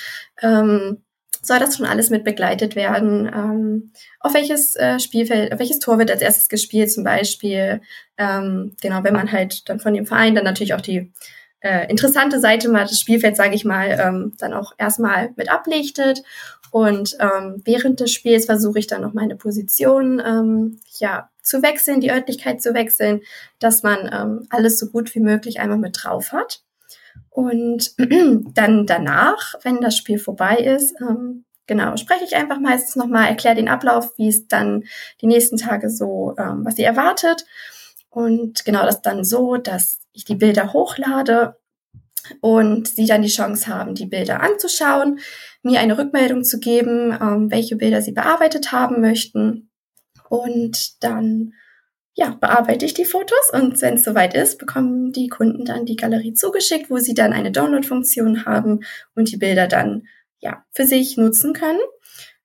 Ähm, 0.43 0.99
soll 1.43 1.59
das 1.59 1.76
schon 1.76 1.87
alles 1.87 2.11
mit 2.11 2.25
begleitet 2.25 2.75
werden. 2.75 3.31
Ähm, 3.33 3.93
auf 4.21 4.35
welches 4.35 4.76
äh, 4.76 4.99
Spielfeld, 4.99 5.52
auf 5.52 5.59
welches 5.59 5.78
Tor 5.78 5.99
wird 5.99 6.11
als 6.11 6.23
erstes 6.23 6.49
gespielt 6.49 6.90
zum 6.90 7.04
Beispiel? 7.04 7.81
Ähm, 8.16 8.76
genau, 8.81 9.04
wenn 9.04 9.14
man 9.14 9.31
halt 9.31 9.69
dann 9.69 9.81
von 9.81 9.95
dem 9.95 10.07
Verein 10.07 10.35
dann 10.35 10.45
natürlich 10.45 10.75
auch 10.75 10.81
die 10.81 11.12
äh, 11.64 11.88
interessante 11.88 12.40
Seite 12.40 12.68
mal 12.68 12.85
des 12.87 13.00
Spielfelds, 13.00 13.38
sage 13.38 13.54
ich 13.54 13.64
mal, 13.64 13.99
ähm, 13.99 14.35
dann 14.38 14.52
auch 14.52 14.75
erstmal 14.76 15.33
mit 15.37 15.50
ablichtet. 15.50 16.23
Und 16.71 17.16
ähm, 17.21 17.62
während 17.64 18.00
des 18.00 18.12
Spiels 18.12 18.44
versuche 18.44 18.78
ich 18.78 18.87
dann 18.87 19.00
noch 19.00 19.14
meine 19.14 19.35
Position 19.35 20.21
ähm, 20.25 20.80
ja, 20.99 21.30
zu 21.42 21.62
wechseln, 21.62 22.00
die 22.00 22.11
Örtlichkeit 22.11 22.61
zu 22.61 22.75
wechseln, 22.75 23.23
dass 23.61 23.83
man 23.83 24.11
ähm, 24.12 24.47
alles 24.50 24.78
so 24.78 24.90
gut 24.90 25.14
wie 25.14 25.21
möglich 25.21 25.59
einmal 25.59 25.78
mit 25.78 25.97
drauf 26.02 26.33
hat. 26.33 26.62
Und 27.30 27.94
dann 28.54 28.87
danach, 28.87 29.54
wenn 29.62 29.80
das 29.80 29.97
Spiel 29.97 30.18
vorbei 30.18 30.56
ist, 30.56 31.00
ähm, 31.00 31.44
genau, 31.66 31.97
spreche 31.97 32.25
ich 32.25 32.37
einfach 32.37 32.61
meistens 32.61 32.97
nochmal, 32.97 33.28
erkläre 33.28 33.56
den 33.56 33.68
Ablauf, 33.71 34.18
wie 34.18 34.28
es 34.28 34.49
dann 34.49 34.85
die 35.23 35.28
nächsten 35.28 35.56
Tage 35.56 35.88
so, 35.88 36.35
ähm, 36.37 36.61
was 36.64 36.76
sie 36.76 36.85
erwartet. 36.85 37.47
Und 38.11 38.66
genau 38.66 38.85
das 38.85 39.00
dann 39.00 39.25
so, 39.25 39.56
dass 39.56 40.03
ich 40.14 40.25
die 40.25 40.37
Bilder 40.37 40.73
hochlade 40.73 41.56
und 42.40 42.88
sie 42.88 43.06
dann 43.06 43.23
die 43.23 43.28
Chance 43.28 43.66
haben, 43.66 43.94
die 43.94 44.06
Bilder 44.06 44.40
anzuschauen, 44.40 45.18
mir 45.62 45.80
eine 45.80 45.99
Rückmeldung 45.99 46.44
zu 46.44 46.59
geben, 46.59 47.12
ähm, 47.21 47.50
welche 47.50 47.76
Bilder 47.76 48.00
sie 48.00 48.12
bearbeitet 48.12 48.73
haben 48.73 49.00
möchten. 49.00 49.71
Und 50.30 51.02
dann 51.02 51.52
ja, 52.14 52.37
bearbeite 52.40 52.87
ich 52.87 52.94
die 52.94 53.04
Fotos 53.04 53.50
und 53.52 53.80
wenn 53.83 53.94
es 53.94 54.04
soweit 54.04 54.35
ist, 54.35 54.59
bekommen 54.59 55.12
die 55.12 55.26
Kunden 55.26 55.64
dann 55.64 55.85
die 55.85 55.97
Galerie 55.97 56.33
zugeschickt, 56.33 56.88
wo 56.88 56.99
sie 56.99 57.14
dann 57.14 57.33
eine 57.33 57.50
Download-Funktion 57.50 58.47
haben 58.47 58.80
und 59.16 59.33
die 59.33 59.37
Bilder 59.37 59.66
dann 59.66 60.06
ja 60.38 60.64
für 60.71 60.87
sich 60.87 61.16
nutzen 61.16 61.54
können. 61.54 61.80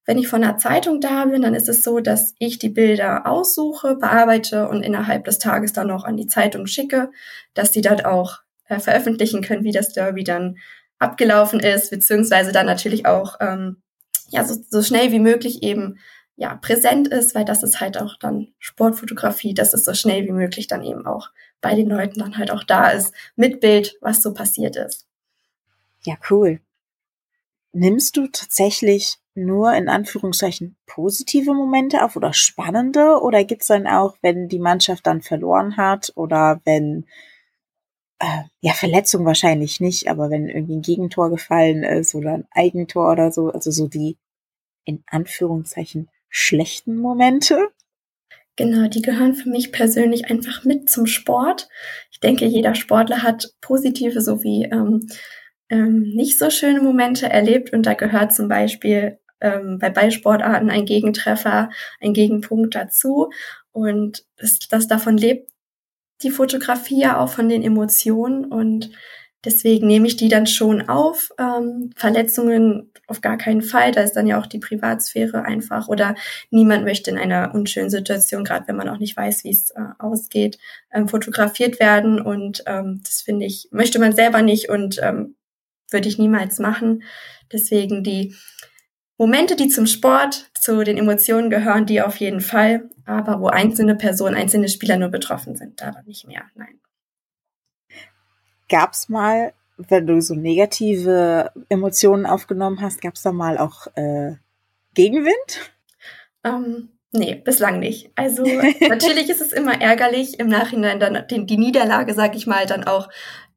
Wenn 0.09 0.17
ich 0.17 0.27
von 0.27 0.43
einer 0.43 0.57
Zeitung 0.57 1.01
da 1.01 1.25
bin, 1.25 1.43
dann 1.43 1.53
ist 1.53 1.69
es 1.69 1.83
so, 1.83 1.99
dass 1.99 2.33
ich 2.39 2.57
die 2.57 2.69
Bilder 2.69 3.27
aussuche, 3.27 3.95
bearbeite 3.95 4.67
und 4.67 4.81
innerhalb 4.81 5.25
des 5.25 5.37
Tages 5.37 5.71
dann 5.71 5.85
noch 5.85 6.03
an 6.03 6.17
die 6.17 6.25
Zeitung 6.25 6.65
schicke, 6.65 7.11
dass 7.53 7.69
die 7.69 7.81
dort 7.81 8.05
auch 8.05 8.39
äh, 8.69 8.79
veröffentlichen 8.79 9.43
können, 9.43 9.63
wie 9.63 9.71
das 9.71 9.93
Derby 9.93 10.23
dann 10.23 10.57
abgelaufen 10.97 11.59
ist, 11.59 11.91
beziehungsweise 11.91 12.51
dann 12.51 12.65
natürlich 12.65 13.05
auch 13.05 13.35
ähm, 13.39 13.83
ja 14.29 14.43
so, 14.45 14.55
so 14.67 14.81
schnell 14.81 15.11
wie 15.11 15.19
möglich 15.19 15.61
eben 15.61 15.99
ja 16.37 16.55
präsent 16.55 17.07
ist, 17.09 17.35
weil 17.35 17.45
das 17.45 17.61
ist 17.61 17.79
halt 17.79 18.01
auch 18.01 18.17
dann 18.17 18.47
Sportfotografie, 18.57 19.53
dass 19.53 19.75
es 19.75 19.85
so 19.85 19.93
schnell 19.93 20.25
wie 20.25 20.31
möglich 20.31 20.65
dann 20.65 20.83
eben 20.83 21.05
auch 21.05 21.29
bei 21.61 21.75
den 21.75 21.87
Leuten 21.87 22.19
dann 22.19 22.35
halt 22.35 22.49
auch 22.49 22.63
da 22.63 22.89
ist 22.89 23.13
mit 23.35 23.59
Bild, 23.59 23.95
was 24.01 24.23
so 24.23 24.33
passiert 24.33 24.75
ist. 24.75 25.05
Ja, 26.03 26.15
cool. 26.31 26.61
Nimmst 27.73 28.17
du 28.17 28.25
tatsächlich 28.25 29.19
nur 29.46 29.74
in 29.74 29.89
Anführungszeichen 29.89 30.77
positive 30.86 31.53
Momente 31.53 32.03
auf 32.03 32.15
oder 32.15 32.34
spannende? 32.34 33.19
Oder 33.22 33.43
gibt's 33.43 33.67
dann 33.67 33.88
auch, 33.88 34.17
wenn 34.22 34.48
die 34.48 34.60
Mannschaft 34.60 35.08
dann 35.08 35.22
verloren 35.22 35.77
hat 35.77 36.12
oder 36.15 36.62
wenn, 36.65 37.05
äh, 38.19 38.43
ja, 38.62 38.74
Verletzung 38.74 39.25
wahrscheinlich 39.25 39.79
nicht, 39.79 40.10
aber 40.10 40.29
wenn 40.29 40.48
irgendwie 40.48 40.77
ein 40.77 40.81
Gegentor 40.81 41.29
gefallen 41.29 41.84
ist 41.84 42.15
oder 42.15 42.34
ein 42.34 42.48
Eigentor 42.51 43.12
oder 43.12 43.31
so, 43.31 43.50
also 43.50 43.72
so 43.72 43.88
die 43.88 44.17
in 44.86 45.03
Anführungszeichen 45.08 46.10
schlechten 46.29 46.98
Momente? 46.98 47.69
Genau, 48.55 48.89
die 48.89 49.01
gehören 49.01 49.36
für 49.36 49.50
mich 49.50 49.72
persönlich 49.72 50.29
einfach 50.29 50.65
mit 50.65 50.89
zum 50.89 51.05
Sport. 51.05 51.69
Ich 52.12 52.19
denke, 52.19 52.46
jeder 52.46 52.75
Sportler 52.75 53.24
hat 53.24 53.53
positive 53.62 54.19
sowie 54.22 54.67
ähm, 54.72 55.08
ähm, 55.69 56.01
nicht 56.01 56.38
so 56.39 56.50
schöne 56.50 56.81
Momente 56.81 57.29
erlebt 57.29 57.72
und 57.72 57.86
da 57.86 57.93
gehört 57.93 58.34
zum 58.34 58.48
Beispiel 58.48 59.18
ähm, 59.41 59.79
bei 59.79 59.89
Ballsportarten 59.89 60.69
ein 60.69 60.86
Gegentreffer, 60.86 61.69
ein 62.01 62.13
Gegenpunkt 62.13 62.75
dazu. 62.75 63.29
Und 63.72 64.25
das, 64.38 64.60
das 64.69 64.88
davon 64.88 65.17
lebt 65.17 65.50
die 66.22 66.31
Fotografie 66.31 67.01
ja 67.01 67.19
auch 67.19 67.29
von 67.29 67.48
den 67.48 67.63
Emotionen. 67.63 68.46
Und 68.46 68.91
deswegen 69.46 69.88
nehme 69.88 70.08
ich 70.08 70.17
die 70.17 70.29
dann 70.29 70.48
schon 70.48 70.89
auf. 70.89 71.29
Ähm, 71.38 71.91
Verletzungen 71.96 72.91
auf 73.08 73.22
gar 73.22 73.38
keinen 73.38 73.62
Fall, 73.62 73.91
da 73.91 74.01
ist 74.01 74.13
dann 74.13 74.27
ja 74.27 74.39
auch 74.39 74.46
die 74.46 74.60
Privatsphäre 74.60 75.43
einfach. 75.43 75.88
Oder 75.88 76.15
niemand 76.51 76.84
möchte 76.84 77.10
in 77.10 77.17
einer 77.17 77.55
unschönen 77.55 77.89
Situation, 77.89 78.43
gerade 78.43 78.67
wenn 78.67 78.75
man 78.75 78.89
auch 78.89 79.00
nicht 79.00 79.17
weiß, 79.17 79.43
wie 79.43 79.50
es 79.50 79.72
äh, 79.72 79.79
ausgeht, 79.98 80.60
ähm, 80.91 81.08
fotografiert 81.08 81.79
werden. 81.79 82.22
Und 82.22 82.63
ähm, 82.67 83.01
das 83.03 83.22
finde 83.22 83.46
ich, 83.46 83.67
möchte 83.72 84.00
man 84.00 84.13
selber 84.13 84.41
nicht 84.41 84.69
und 84.69 85.00
ähm, 85.01 85.36
würde 85.89 86.08
ich 86.08 86.19
niemals 86.19 86.60
machen. 86.60 87.03
Deswegen 87.51 88.03
die 88.03 88.36
Momente, 89.19 89.57
die 89.57 89.67
zum 89.67 89.85
Sport, 89.85 90.49
zu 90.57 90.83
den 90.83 90.97
Emotionen 90.97 91.49
gehören, 91.49 91.85
die 91.85 92.01
auf 92.01 92.15
jeden 92.15 92.39
Fall, 92.39 92.89
aber 93.05 93.41
wo 93.41 93.47
einzelne 93.47 93.95
Personen, 93.95 94.33
einzelne 94.33 94.69
Spieler 94.69 94.95
nur 94.97 95.09
betroffen 95.09 95.57
sind, 95.57 95.81
da 95.81 95.93
nicht 96.05 96.25
mehr, 96.25 96.43
nein. 96.55 96.79
Gab's 98.69 99.09
mal, 99.09 99.53
wenn 99.77 100.07
du 100.07 100.21
so 100.21 100.35
negative 100.35 101.51
Emotionen 101.67 102.25
aufgenommen 102.25 102.79
hast, 102.81 103.01
gab's 103.01 103.21
da 103.21 103.33
mal 103.33 103.57
auch 103.57 103.88
äh, 103.95 104.35
Gegenwind? 104.93 105.73
Ähm, 106.45 106.89
nee, 107.11 107.35
bislang 107.35 107.79
nicht. 107.79 108.11
Also 108.15 108.43
natürlich 108.88 109.29
ist 109.29 109.41
es 109.41 109.51
immer 109.51 109.81
ärgerlich, 109.81 110.39
im 110.39 110.47
Nachhinein 110.47 111.01
dann 111.01 111.25
die, 111.29 111.45
die 111.45 111.57
Niederlage, 111.57 112.13
sag 112.13 112.35
ich 112.35 112.47
mal, 112.47 112.65
dann 112.65 112.85
auch 112.85 113.09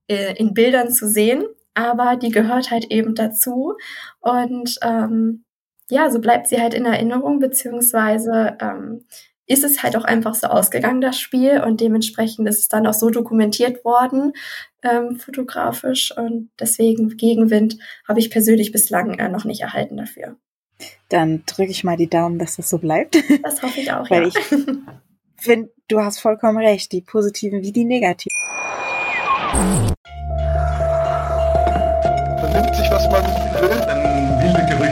äh, 0.09 0.35
in 0.35 0.55
Bildern 0.55 0.91
zu 0.91 1.09
sehen 1.09 1.45
aber 1.75 2.17
die 2.17 2.31
gehört 2.31 2.71
halt 2.71 2.91
eben 2.91 3.15
dazu. 3.15 3.77
Und 4.21 4.79
ähm, 4.83 5.45
ja, 5.91 6.11
so 6.11 6.21
bleibt 6.21 6.49
sie 6.49 6.61
halt 6.61 6.75
in 6.75 6.85
Erinnerung, 6.85 7.39
beziehungsweise 7.39 8.57
ähm, 8.61 9.05
ist 9.47 9.65
es 9.65 9.83
halt 9.83 9.97
auch 9.97 10.05
einfach 10.05 10.35
so 10.35 10.47
ausgegangen, 10.47 11.01
das 11.01 11.19
Spiel. 11.19 11.61
Und 11.61 11.81
dementsprechend 11.81 12.49
ist 12.49 12.61
es 12.61 12.69
dann 12.69 12.87
auch 12.87 12.95
so 12.95 13.11
dokumentiert 13.11 13.85
worden, 13.85 14.33
ähm, 14.83 15.17
fotografisch. 15.17 16.17
Und 16.17 16.51
deswegen 16.59 17.17
Gegenwind 17.17 17.79
habe 18.07 18.21
ich 18.21 18.31
persönlich 18.31 18.73
bislang 18.73 19.19
äh, 19.19 19.29
noch 19.29 19.45
nicht 19.45 19.61
erhalten 19.61 19.97
dafür. 19.97 20.37
Dann 21.09 21.45
drücke 21.47 21.71
ich 21.71 21.85
mal 21.85 21.97
die 21.97 22.09
Daumen, 22.09 22.39
dass 22.39 22.57
das 22.57 22.69
so 22.69 22.79
bleibt. 22.79 23.17
Das 23.43 23.63
hoffe 23.63 23.81
ich 23.81 23.93
auch, 23.93 24.09
Weil 24.11 24.23
ja. 24.23 24.29
ich 24.29 24.39
finde, 25.37 25.73
du 25.89 26.01
hast 26.01 26.19
vollkommen 26.19 26.59
recht, 26.59 26.93
die 26.93 27.03
positiven 27.03 27.63
wie 27.63 27.73
die 27.73 27.85
negativen. 27.85 28.32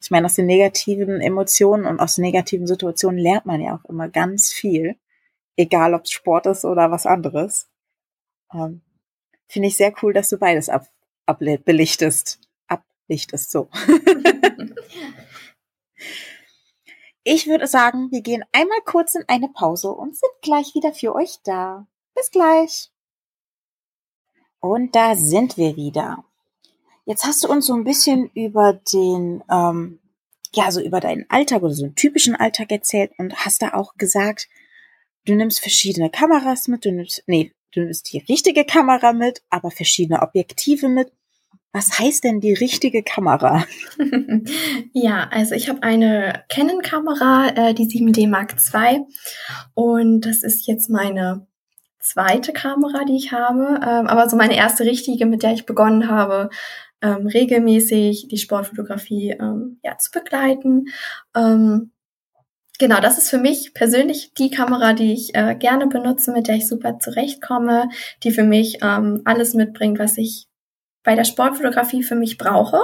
Ich 0.00 0.10
meine, 0.10 0.26
aus 0.26 0.34
den 0.34 0.46
negativen 0.46 1.20
Emotionen 1.20 1.86
und 1.86 2.00
aus 2.00 2.18
negativen 2.18 2.66
Situationen 2.66 3.18
lernt 3.18 3.46
man 3.46 3.60
ja 3.60 3.76
auch 3.76 3.84
immer 3.88 4.08
ganz 4.08 4.52
viel. 4.52 4.96
Egal, 5.56 5.94
ob 5.94 6.04
es 6.04 6.12
Sport 6.12 6.46
ist 6.46 6.64
oder 6.64 6.90
was 6.90 7.04
anderes. 7.04 7.68
Ähm, 8.52 8.82
Finde 9.48 9.68
ich 9.68 9.76
sehr 9.76 9.92
cool, 10.02 10.12
dass 10.12 10.28
du 10.28 10.38
beides 10.38 10.68
ab, 10.68 10.86
abbelichtest. 11.26 12.40
Ablichtest, 12.68 13.50
so. 13.50 13.68
ich 17.24 17.46
würde 17.46 17.66
sagen, 17.66 18.10
wir 18.12 18.20
gehen 18.20 18.44
einmal 18.52 18.80
kurz 18.84 19.14
in 19.14 19.24
eine 19.26 19.48
Pause 19.48 19.90
und 19.90 20.16
sind 20.16 20.32
gleich 20.42 20.74
wieder 20.74 20.92
für 20.92 21.14
euch 21.14 21.38
da. 21.42 21.88
Bis 22.14 22.30
gleich. 22.30 22.92
Und 24.60 24.94
da 24.94 25.16
sind 25.16 25.56
wir 25.56 25.76
wieder. 25.76 26.24
Jetzt 27.08 27.24
hast 27.24 27.42
du 27.42 27.48
uns 27.48 27.64
so 27.64 27.72
ein 27.72 27.84
bisschen 27.84 28.30
über 28.34 28.74
den, 28.92 29.42
ähm, 29.50 29.98
ja, 30.52 30.70
so 30.70 30.78
über 30.82 31.00
deinen 31.00 31.24
Alltag 31.30 31.62
oder 31.62 31.72
so 31.72 31.84
einen 31.84 31.94
typischen 31.94 32.36
Alltag 32.36 32.70
erzählt 32.70 33.12
und 33.16 33.34
hast 33.46 33.62
da 33.62 33.72
auch 33.72 33.94
gesagt, 33.94 34.46
du 35.24 35.34
nimmst 35.34 35.60
verschiedene 35.60 36.10
Kameras 36.10 36.68
mit, 36.68 36.84
du 36.84 36.92
nimmst, 36.92 37.22
nee, 37.26 37.50
du 37.72 37.80
nimmst 37.80 38.12
die 38.12 38.18
richtige 38.28 38.66
Kamera 38.66 39.14
mit, 39.14 39.40
aber 39.48 39.70
verschiedene 39.70 40.20
Objektive 40.20 40.90
mit. 40.90 41.10
Was 41.72 41.98
heißt 41.98 42.24
denn 42.24 42.40
die 42.40 42.52
richtige 42.52 43.02
Kamera? 43.02 43.64
ja, 44.92 45.28
also 45.30 45.54
ich 45.54 45.70
habe 45.70 45.82
eine 45.82 46.44
Canon-Kamera, 46.50 47.70
äh, 47.70 47.74
die 47.74 47.86
7D 47.86 48.28
Mark 48.28 48.54
II. 48.74 49.06
Und 49.72 50.26
das 50.26 50.42
ist 50.42 50.66
jetzt 50.66 50.90
meine 50.90 51.46
zweite 52.00 52.52
Kamera, 52.52 53.04
die 53.04 53.16
ich 53.16 53.32
habe. 53.32 53.80
Ähm, 53.82 54.06
aber 54.06 54.28
so 54.28 54.36
meine 54.36 54.56
erste 54.56 54.84
richtige, 54.84 55.26
mit 55.26 55.42
der 55.42 55.52
ich 55.52 55.66
begonnen 55.66 56.08
habe, 56.08 56.50
ähm, 57.02 57.26
regelmäßig 57.26 58.28
die 58.28 58.38
Sportfotografie 58.38 59.30
ähm, 59.30 59.78
ja, 59.82 59.96
zu 59.98 60.10
begleiten. 60.10 60.86
Ähm, 61.34 61.92
genau, 62.78 63.00
das 63.00 63.18
ist 63.18 63.30
für 63.30 63.38
mich 63.38 63.72
persönlich 63.74 64.32
die 64.34 64.50
Kamera, 64.50 64.92
die 64.92 65.12
ich 65.12 65.34
äh, 65.34 65.54
gerne 65.54 65.86
benutze, 65.86 66.32
mit 66.32 66.48
der 66.48 66.56
ich 66.56 66.68
super 66.68 66.98
zurechtkomme, 66.98 67.88
die 68.22 68.30
für 68.30 68.44
mich 68.44 68.78
ähm, 68.82 69.22
alles 69.24 69.54
mitbringt, 69.54 69.98
was 69.98 70.18
ich 70.18 70.46
bei 71.04 71.14
der 71.14 71.24
Sportfotografie 71.24 72.02
für 72.02 72.16
mich 72.16 72.38
brauche. 72.38 72.78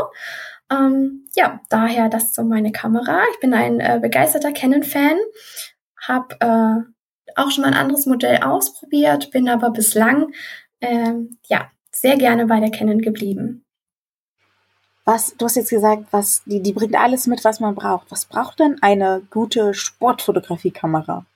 Ähm, 0.71 1.27
ja, 1.35 1.61
daher 1.69 2.09
das 2.09 2.35
so 2.35 2.43
meine 2.43 2.73
Kamera. 2.73 3.23
Ich 3.33 3.41
bin 3.41 3.53
ein 3.53 3.81
äh, 3.81 3.99
begeisterter 4.01 4.53
Canon-Fan, 4.53 5.17
habe 6.01 6.37
äh, 6.41 6.95
auch 7.37 7.51
schon 7.51 7.63
mal 7.63 7.69
ein 7.69 7.79
anderes 7.79 8.07
Modell 8.07 8.39
ausprobiert, 8.39 9.31
bin 9.31 9.49
aber 9.49 9.71
bislang 9.71 10.33
ähm, 10.81 11.39
ja 11.49 11.71
sehr 11.91 12.17
gerne 12.17 12.47
bei 12.47 12.61
der 12.61 12.71
Canon 12.71 13.01
geblieben. 13.01 13.64
Was, 15.05 15.37
du 15.37 15.45
hast 15.45 15.57
jetzt 15.57 15.71
gesagt, 15.71 16.07
was, 16.13 16.43
die, 16.47 16.63
die 16.63 16.73
bringt 16.73 16.95
alles 16.95 17.27
mit, 17.27 17.45
was 17.45 17.61
man 17.61 17.75
braucht. 17.75 18.11
Was 18.11 18.25
braucht 18.25 18.61
denn 18.61 18.79
eine 18.81 19.23
gute 19.31 19.75
Sportfotografiekamera? 19.75 21.27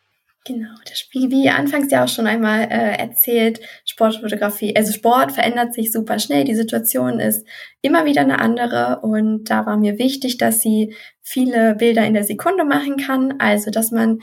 Genau, 0.49 0.71
das 0.89 0.99
Spiel, 0.99 1.31
wie 1.31 1.51
anfangs 1.51 1.91
ja 1.91 2.05
auch 2.05 2.09
schon 2.09 2.27
einmal 2.27 2.63
äh, 2.63 2.97
erzählt, 2.97 3.61
Sportfotografie, 3.85 4.75
also 4.75 4.93
Sport 4.93 5.33
verändert 5.33 5.75
sich 5.75 5.93
super 5.93 6.19
schnell, 6.19 6.45
die 6.45 6.55
Situation 6.55 7.21
ist 7.21 7.47
immer 7.83 8.07
wieder 8.07 8.23
eine 8.23 8.39
andere 8.39 9.01
und 9.03 9.45
da 9.51 9.67
war 9.67 9.77
mir 9.77 9.99
wichtig, 9.99 10.39
dass 10.39 10.63
sie 10.63 10.95
viele 11.21 11.75
Bilder 11.75 12.07
in 12.07 12.15
der 12.15 12.25
Sekunde 12.25 12.65
machen 12.65 12.97
kann, 12.97 13.35
also 13.41 13.71
dass 13.71 13.91
man 13.91 14.21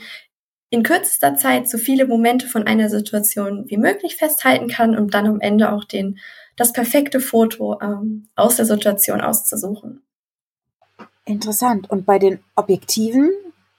in 0.70 0.82
kürzester 0.82 1.36
Zeit 1.36 1.68
so 1.68 1.78
viele 1.78 2.08
Momente 2.08 2.48
von 2.48 2.66
einer 2.66 2.88
Situation 2.90 3.66
wie 3.68 3.76
möglich 3.76 4.16
festhalten 4.16 4.66
kann, 4.66 4.98
um 4.98 5.08
dann 5.08 5.26
am 5.26 5.40
Ende 5.40 5.70
auch 5.70 5.84
den 5.84 6.18
das 6.56 6.72
perfekte 6.72 7.20
Foto 7.20 7.78
ähm, 7.80 8.28
aus 8.34 8.56
der 8.56 8.64
Situation 8.64 9.20
auszusuchen. 9.20 10.02
Interessant. 11.24 11.90
Und 11.90 12.06
bei 12.06 12.18
den 12.18 12.42
Objektiven, 12.54 13.30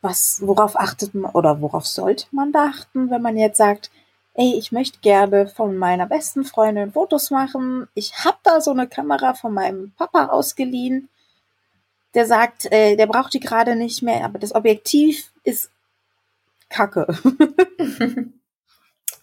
was, 0.02 0.42
worauf 0.42 0.78
achtet 0.80 1.16
man 1.16 1.32
oder 1.32 1.62
worauf 1.62 1.88
sollte 1.88 2.28
man 2.32 2.52
da 2.52 2.66
achten, 2.66 3.10
wenn 3.10 3.22
man 3.22 3.38
jetzt 3.38 3.58
sagt, 3.58 3.90
ey, 4.36 4.54
ich 4.56 4.72
möchte 4.72 5.00
gerne 5.00 5.48
von 5.48 5.76
meiner 5.76 6.06
besten 6.06 6.44
Freundin 6.44 6.92
Fotos 6.92 7.32
machen. 7.32 7.88
Ich 7.96 8.14
habe 8.24 8.38
da 8.44 8.62
so 8.62 8.72
eine 8.72 8.88
Kamera 8.88 9.34
von 9.34 9.54
meinem 9.54 9.92
Papa 9.98 10.28
ausgeliehen. 10.28 11.10
Der 12.14 12.26
sagt, 12.26 12.72
äh, 12.72 12.96
der 12.96 13.08
braucht 13.08 13.34
die 13.34 13.40
gerade 13.40 13.76
nicht 13.76 14.04
mehr, 14.04 14.24
aber 14.24 14.38
das 14.38 14.54
Objektiv 14.54 15.32
ist 15.44 15.72
Kacke. 16.70 17.08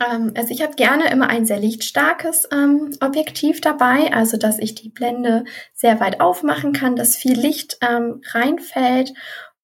Ähm, 0.00 0.32
also 0.36 0.50
ich 0.50 0.62
habe 0.62 0.74
gerne 0.74 1.10
immer 1.10 1.28
ein 1.28 1.46
sehr 1.46 1.58
lichtstarkes 1.58 2.48
ähm, 2.52 2.92
Objektiv 3.00 3.60
dabei, 3.60 4.12
also 4.12 4.36
dass 4.36 4.58
ich 4.58 4.74
die 4.74 4.88
Blende 4.88 5.44
sehr 5.72 6.00
weit 6.00 6.20
aufmachen 6.20 6.72
kann, 6.72 6.96
dass 6.96 7.16
viel 7.16 7.38
Licht 7.38 7.78
ähm, 7.80 8.22
reinfällt 8.32 9.12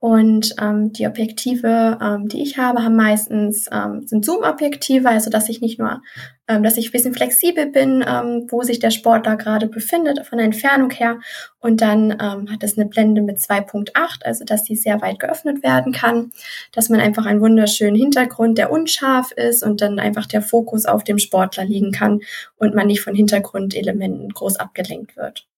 und 0.00 0.54
ähm, 0.58 0.94
die 0.94 1.06
Objektive, 1.06 1.98
ähm, 2.00 2.26
die 2.26 2.42
ich 2.42 2.56
habe, 2.56 2.82
haben 2.82 2.96
meistens 2.96 3.66
ähm, 3.70 4.06
sind 4.06 4.24
Zoom-Objektive, 4.24 5.06
also 5.06 5.28
dass 5.28 5.50
ich 5.50 5.60
nicht 5.60 5.78
nur, 5.78 6.00
ähm, 6.48 6.62
dass 6.62 6.78
ich 6.78 6.88
ein 6.88 6.92
bisschen 6.92 7.12
flexibel 7.12 7.66
bin, 7.66 8.02
ähm, 8.08 8.46
wo 8.48 8.62
sich 8.62 8.78
der 8.78 8.92
Sportler 8.92 9.36
gerade 9.36 9.66
befindet, 9.66 10.26
von 10.26 10.38
der 10.38 10.46
Entfernung 10.46 10.90
her. 10.90 11.18
Und 11.58 11.82
dann 11.82 12.12
ähm, 12.12 12.50
hat 12.50 12.62
es 12.62 12.78
eine 12.78 12.88
Blende 12.88 13.20
mit 13.20 13.36
2.8, 13.36 14.24
also 14.24 14.46
dass 14.46 14.64
sie 14.64 14.74
sehr 14.74 15.02
weit 15.02 15.18
geöffnet 15.18 15.62
werden 15.62 15.92
kann, 15.92 16.32
dass 16.72 16.88
man 16.88 17.00
einfach 17.00 17.26
einen 17.26 17.42
wunderschönen 17.42 17.96
Hintergrund, 17.96 18.56
der 18.56 18.72
unscharf 18.72 19.32
ist 19.32 19.62
und 19.62 19.82
dann 19.82 19.98
einfach 19.98 20.24
der 20.24 20.40
Fokus 20.40 20.86
auf 20.86 21.04
dem 21.04 21.18
Sportler 21.18 21.66
liegen 21.66 21.92
kann 21.92 22.20
und 22.56 22.74
man 22.74 22.86
nicht 22.86 23.02
von 23.02 23.14
Hintergrundelementen 23.14 24.30
groß 24.30 24.56
abgelenkt 24.56 25.18
wird. 25.18 25.49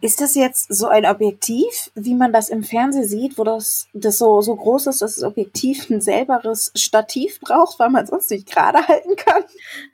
Ist 0.00 0.20
das 0.20 0.34
jetzt 0.34 0.72
so 0.72 0.86
ein 0.88 1.04
Objektiv, 1.04 1.90
wie 1.94 2.14
man 2.14 2.32
das 2.32 2.48
im 2.48 2.62
Fernsehen 2.62 3.06
sieht, 3.06 3.36
wo 3.36 3.44
das, 3.44 3.86
das 3.92 4.18
so, 4.18 4.40
so 4.40 4.56
groß 4.56 4.86
ist, 4.86 5.02
dass 5.02 5.16
das 5.16 5.24
Objektiv 5.24 5.90
ein 5.90 6.00
selberes 6.00 6.72
Stativ 6.74 7.40
braucht, 7.40 7.78
weil 7.78 7.90
man 7.90 8.06
sonst 8.06 8.30
nicht 8.30 8.50
gerade 8.50 8.86
halten 8.88 9.16
kann? 9.16 9.44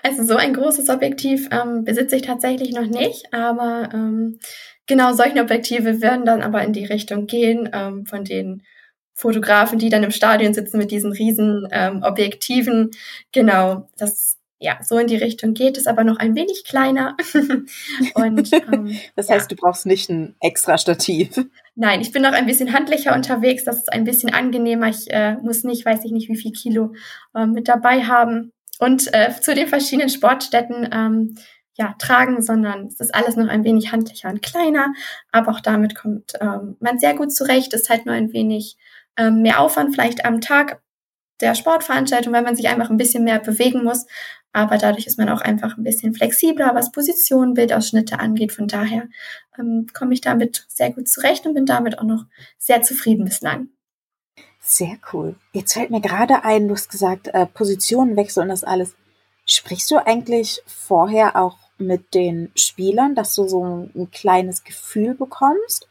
Also 0.02 0.24
so 0.24 0.36
ein 0.36 0.54
großes 0.54 0.88
Objektiv 0.90 1.48
ähm, 1.50 1.84
besitze 1.84 2.16
ich 2.16 2.22
tatsächlich 2.22 2.72
noch 2.72 2.86
nicht, 2.86 3.32
aber 3.32 3.88
ähm, 3.92 4.38
genau 4.86 5.12
solche 5.12 5.40
Objektive 5.40 6.00
werden 6.00 6.24
dann 6.24 6.42
aber 6.42 6.62
in 6.62 6.72
die 6.72 6.84
Richtung 6.84 7.26
gehen 7.26 7.68
ähm, 7.72 8.06
von 8.06 8.24
den 8.24 8.62
Fotografen, 9.14 9.78
die 9.78 9.88
dann 9.88 10.04
im 10.04 10.10
Stadion 10.10 10.52
sitzen 10.52 10.78
mit 10.78 10.90
diesen 10.90 11.10
riesen 11.10 11.66
ähm, 11.72 12.02
Objektiven. 12.02 12.90
Genau, 13.32 13.88
das 13.96 14.36
ja, 14.58 14.78
so 14.82 14.98
in 14.98 15.06
die 15.06 15.16
Richtung 15.16 15.54
geht 15.54 15.76
es, 15.76 15.86
aber 15.86 16.02
noch 16.02 16.18
ein 16.18 16.34
wenig 16.34 16.64
kleiner. 16.64 17.16
und, 18.14 18.52
ähm, 18.52 18.98
das 19.14 19.28
heißt, 19.28 19.50
ja. 19.50 19.54
du 19.54 19.60
brauchst 19.60 19.84
nicht 19.86 20.08
ein 20.08 20.34
extra 20.40 20.78
Stativ. 20.78 21.44
Nein, 21.74 22.00
ich 22.00 22.10
bin 22.10 22.22
noch 22.22 22.32
ein 22.32 22.46
bisschen 22.46 22.72
handlicher 22.72 23.14
unterwegs. 23.14 23.64
Das 23.64 23.76
ist 23.76 23.92
ein 23.92 24.04
bisschen 24.04 24.32
angenehmer. 24.32 24.88
Ich 24.88 25.10
äh, 25.10 25.34
muss 25.42 25.62
nicht, 25.62 25.84
weiß 25.84 26.04
ich 26.04 26.12
nicht, 26.12 26.28
wie 26.28 26.36
viel 26.36 26.52
Kilo 26.52 26.94
äh, 27.34 27.46
mit 27.46 27.68
dabei 27.68 28.04
haben 28.04 28.52
und 28.78 29.12
äh, 29.12 29.32
zu 29.40 29.54
den 29.54 29.68
verschiedenen 29.68 30.08
Sportstätten 30.08 30.88
ähm, 30.90 31.34
ja 31.76 31.94
tragen, 31.98 32.40
sondern 32.40 32.86
es 32.86 33.00
ist 33.00 33.14
alles 33.14 33.36
noch 33.36 33.48
ein 33.48 33.64
wenig 33.64 33.92
handlicher 33.92 34.30
und 34.30 34.42
kleiner. 34.42 34.94
Aber 35.32 35.52
auch 35.52 35.60
damit 35.60 35.94
kommt 35.94 36.32
ähm, 36.40 36.76
man 36.80 36.98
sehr 36.98 37.14
gut 37.14 37.32
zurecht. 37.32 37.74
Ist 37.74 37.90
halt 37.90 38.06
nur 38.06 38.14
ein 38.14 38.32
wenig 38.32 38.76
ähm, 39.18 39.42
mehr 39.42 39.60
Aufwand 39.60 39.94
vielleicht 39.94 40.24
am 40.24 40.40
Tag 40.40 40.80
der 41.40 41.54
Sportveranstaltung, 41.54 42.32
weil 42.32 42.42
man 42.42 42.56
sich 42.56 42.68
einfach 42.68 42.90
ein 42.90 42.96
bisschen 42.96 43.24
mehr 43.24 43.38
bewegen 43.38 43.84
muss. 43.84 44.06
Aber 44.52 44.78
dadurch 44.78 45.06
ist 45.06 45.18
man 45.18 45.28
auch 45.28 45.42
einfach 45.42 45.76
ein 45.76 45.84
bisschen 45.84 46.14
flexibler, 46.14 46.74
was 46.74 46.90
Positionen, 46.90 47.54
Bildausschnitte 47.54 48.18
angeht. 48.18 48.52
Von 48.52 48.68
daher 48.68 49.06
ähm, 49.58 49.86
komme 49.92 50.14
ich 50.14 50.22
damit 50.22 50.64
sehr 50.68 50.92
gut 50.92 51.08
zurecht 51.08 51.46
und 51.46 51.54
bin 51.54 51.66
damit 51.66 51.98
auch 51.98 52.04
noch 52.04 52.24
sehr 52.58 52.80
zufrieden 52.82 53.26
bislang. 53.26 53.68
Sehr 54.60 54.96
cool. 55.12 55.36
Jetzt 55.52 55.74
fällt 55.74 55.90
mir 55.90 56.00
gerade 56.00 56.42
ein, 56.42 56.68
du 56.68 56.74
hast 56.74 56.90
gesagt, 56.90 57.28
äh, 57.28 57.46
Positionenwechsel 57.46 58.42
und 58.42 58.48
das 58.48 58.64
alles. 58.64 58.96
Sprichst 59.44 59.90
du 59.90 59.98
eigentlich 59.98 60.62
vorher 60.66 61.36
auch 61.36 61.58
mit 61.78 62.14
den 62.14 62.50
Spielern, 62.56 63.14
dass 63.14 63.34
du 63.34 63.46
so 63.46 63.64
ein, 63.64 63.92
ein 63.94 64.10
kleines 64.10 64.64
Gefühl 64.64 65.14
bekommst? 65.14 65.88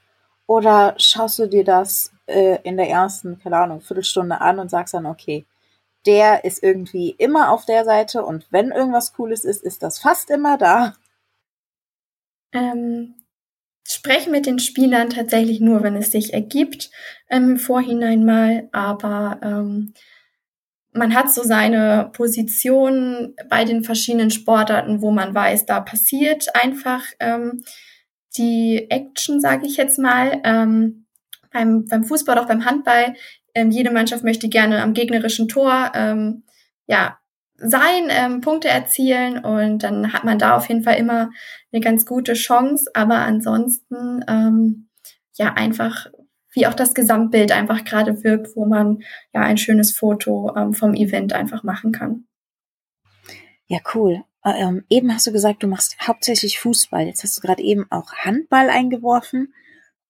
Oder 0.48 0.96
schaust 0.98 1.40
du 1.40 1.48
dir 1.48 1.64
das 1.64 2.12
äh, 2.28 2.60
in 2.64 2.78
der 2.78 2.90
ersten, 2.90 3.40
keine 3.40 3.58
Ahnung, 3.58 3.82
Viertelstunde 3.82 4.42
an 4.42 4.60
und 4.60 4.70
sagst 4.70 4.94
dann, 4.94 5.06
okay, 5.06 5.46
der 6.06 6.44
ist 6.46 6.62
irgendwie 6.64 7.12
immer 7.12 7.52
auf 7.52 7.66
der 7.66 7.84
Seite 7.86 8.24
und 8.24 8.48
wenn 8.52 8.72
irgendwas 8.72 9.14
Cooles 9.14 9.44
ist, 9.44 9.64
ist 9.64 9.82
das 9.84 10.00
fast 10.00 10.30
immer 10.30 10.58
da. 10.58 10.96
Ähm, 12.54 13.16
sprechen 13.88 14.32
mit 14.32 14.46
den 14.46 14.60
Spielern 14.60 15.10
tatsächlich 15.10 15.60
nur, 15.60 15.84
wenn 15.84 15.96
es 15.96 16.12
sich 16.12 16.34
ergibt, 16.34 16.90
ähm, 17.30 17.52
im 17.52 17.58
Vorhinein 17.58 18.26
mal, 18.26 18.70
aber 18.72 19.40
ähm, 19.42 19.94
man 20.96 21.14
hat 21.14 21.32
so 21.32 21.44
seine 21.44 22.10
Position 22.14 23.36
bei 23.50 23.66
den 23.66 23.84
verschiedenen 23.84 24.32
Sportarten, 24.32 25.02
wo 25.02 25.12
man 25.12 25.36
weiß, 25.36 25.66
da 25.66 25.82
passiert 25.82 26.56
einfach 26.56 27.04
ähm, 27.20 27.64
die 28.38 28.90
Action, 28.90 29.42
sage 29.42 29.66
ich 29.68 29.78
jetzt 29.78 30.00
mal. 30.00 30.42
Ähm, 30.46 31.05
beim, 31.56 31.86
beim 31.88 32.04
Fußball, 32.04 32.38
auch 32.38 32.48
beim 32.48 32.65
Handball 32.65 33.15
ähm, 33.56 33.72
jede 33.72 33.91
Mannschaft 33.91 34.24
möchte 34.24 34.50
gerne 34.50 34.84
am 34.84 34.94
gegnerischen 34.94 35.48
Tor 35.48 35.91
ähm, 35.96 36.44
ja 36.86 37.18
sein, 37.58 38.10
ähm, 38.10 38.41
Punkte 38.41 38.68
erzielen 38.68 39.39
und 39.39 39.82
dann 39.82 40.12
hat 40.12 40.26
man 40.26 40.38
da 40.38 40.58
auf 40.58 40.68
jeden 40.68 40.84
Fall 40.84 40.98
immer 40.98 41.32
eine 41.72 41.82
ganz 41.82 42.06
gute 42.06 42.34
Chance. 42.34 42.91
Aber 42.94 43.20
ansonsten 43.20 44.24
ähm, 44.28 44.89
ja 45.36 45.54
einfach 45.54 46.08
wie 46.52 46.68
auch 46.68 46.74
das 46.74 46.94
Gesamtbild 46.94 47.54
einfach 47.54 47.86
gerade 47.86 48.24
wirkt, 48.24 48.56
wo 48.56 48.65
man 48.65 49.00
ja 49.34 49.41
ein 49.41 49.58
schönes 49.58 49.94
Foto 49.94 50.54
ähm, 50.56 50.74
vom 50.74 50.94
Event 50.94 51.34
einfach 51.34 51.63
machen 51.63 51.94
kann. 51.94 52.26
Ja, 53.68 53.80
cool. 53.94 54.24
Äh, 54.44 54.62
ähm, 54.62 54.84
eben 54.89 55.13
hast 55.13 55.28
du 55.28 55.32
gesagt, 55.32 55.63
du 55.63 55.68
machst 55.68 55.96
hauptsächlich 56.06 56.60
Fußball. 56.60 57.06
Jetzt 57.06 57.24
hast 57.24 57.38
du 57.38 57.41
gerade 57.41 57.63
eben 57.63 57.86
auch 57.89 58.13
Handball 58.13 58.70
eingeworfen. 58.70 59.54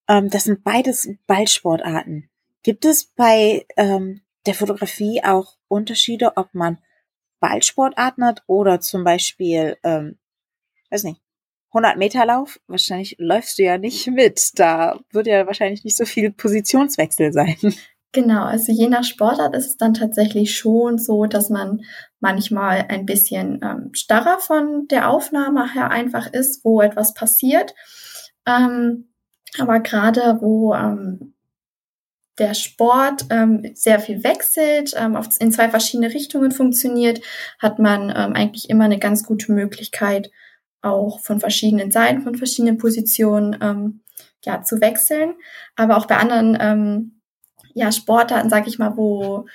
Ähm, 0.07 0.29
das 0.29 0.45
sind 0.45 0.63
beides 0.63 1.09
Ballsportarten. 1.27 2.29
Gibt 2.63 2.85
es 2.85 3.05
bei 3.05 3.65
ähm, 3.77 4.21
der 4.45 4.55
Fotografie 4.55 5.23
auch 5.23 5.57
Unterschiede, 5.67 6.37
ob 6.37 6.53
man 6.53 6.79
Ballsportarten 7.39 8.25
hat 8.25 8.43
oder 8.47 8.79
zum 8.79 9.03
Beispiel, 9.03 9.77
ähm, 9.83 10.17
weiß 10.89 11.03
nicht, 11.03 11.21
100 11.69 11.97
Meter 11.97 12.25
Lauf? 12.25 12.59
Wahrscheinlich 12.67 13.17
läufst 13.19 13.59
du 13.59 13.63
ja 13.63 13.77
nicht 13.77 14.07
mit. 14.11 14.51
Da 14.55 14.99
wird 15.11 15.27
ja 15.27 15.45
wahrscheinlich 15.45 15.83
nicht 15.83 15.97
so 15.97 16.05
viel 16.05 16.31
Positionswechsel 16.31 17.33
sein. 17.33 17.57
Genau, 18.13 18.45
also 18.45 18.71
je 18.71 18.87
nach 18.87 19.03
Sportart 19.03 19.53
ist 19.55 19.65
es 19.65 19.77
dann 19.77 19.93
tatsächlich 19.93 20.55
schon 20.57 20.97
so, 20.97 21.25
dass 21.25 21.49
man 21.49 21.81
manchmal 22.21 22.85
ein 22.87 23.05
bisschen 23.05 23.59
ähm, 23.61 23.89
starrer 23.93 24.39
von 24.39 24.87
der 24.87 25.09
Aufnahme 25.09 25.73
her 25.73 25.91
einfach 25.91 26.31
ist, 26.31 26.63
wo 26.63 26.79
etwas 26.79 27.13
passiert. 27.13 27.75
Ähm, 28.47 29.09
aber 29.59 29.79
gerade 29.79 30.39
wo 30.41 30.73
ähm, 30.73 31.33
der 32.37 32.53
Sport 32.53 33.25
ähm, 33.29 33.71
sehr 33.75 33.99
viel 33.99 34.23
wechselt, 34.23 34.93
ähm, 34.97 35.15
auf, 35.15 35.27
in 35.39 35.51
zwei 35.51 35.69
verschiedene 35.69 36.13
Richtungen 36.13 36.51
funktioniert, 36.51 37.21
hat 37.59 37.79
man 37.79 38.09
ähm, 38.09 38.33
eigentlich 38.33 38.69
immer 38.69 38.85
eine 38.85 38.99
ganz 38.99 39.23
gute 39.23 39.51
Möglichkeit, 39.51 40.31
auch 40.81 41.19
von 41.19 41.39
verschiedenen 41.39 41.91
Seiten, 41.91 42.21
von 42.21 42.35
verschiedenen 42.35 42.77
Positionen 42.77 43.57
ähm, 43.61 44.01
ja, 44.43 44.61
zu 44.61 44.81
wechseln. 44.81 45.35
Aber 45.75 45.97
auch 45.97 46.05
bei 46.05 46.17
anderen 46.17 46.57
ähm, 46.59 47.21
ja, 47.73 47.91
Sportarten, 47.91 48.49
sag 48.49 48.67
ich 48.67 48.79
mal, 48.79 48.97
wo 48.97 49.47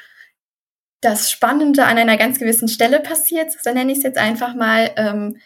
das 1.00 1.30
Spannende 1.30 1.84
an 1.84 1.98
einer 1.98 2.16
ganz 2.16 2.38
gewissen 2.38 2.68
Stelle 2.68 3.00
passiert, 3.00 3.52
so 3.52 3.72
nenne 3.72 3.92
ich 3.92 3.98
es 3.98 4.04
jetzt 4.04 4.18
einfach 4.18 4.54
mal, 4.54 4.90
ähm, 4.96 5.36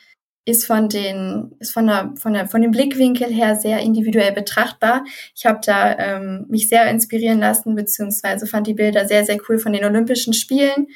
ist 0.44 0.66
von 0.66 0.88
den 0.88 1.56
ist 1.58 1.72
von 1.72 1.86
der 1.86 2.12
von 2.16 2.34
der 2.34 2.48
von 2.48 2.60
dem 2.60 2.70
Blickwinkel 2.70 3.28
her 3.28 3.56
sehr 3.56 3.80
individuell 3.80 4.32
betrachtbar. 4.32 5.04
Ich 5.34 5.46
habe 5.46 5.60
da 5.64 5.96
ähm, 5.98 6.46
mich 6.48 6.68
sehr 6.68 6.88
inspirieren 6.90 7.40
lassen 7.40 7.74
beziehungsweise 7.74 8.46
fand 8.46 8.66
die 8.66 8.74
Bilder 8.74 9.06
sehr 9.06 9.24
sehr 9.24 9.38
cool 9.48 9.58
von 9.58 9.72
den 9.72 9.84
Olympischen 9.84 10.34
Spielen, 10.34 10.88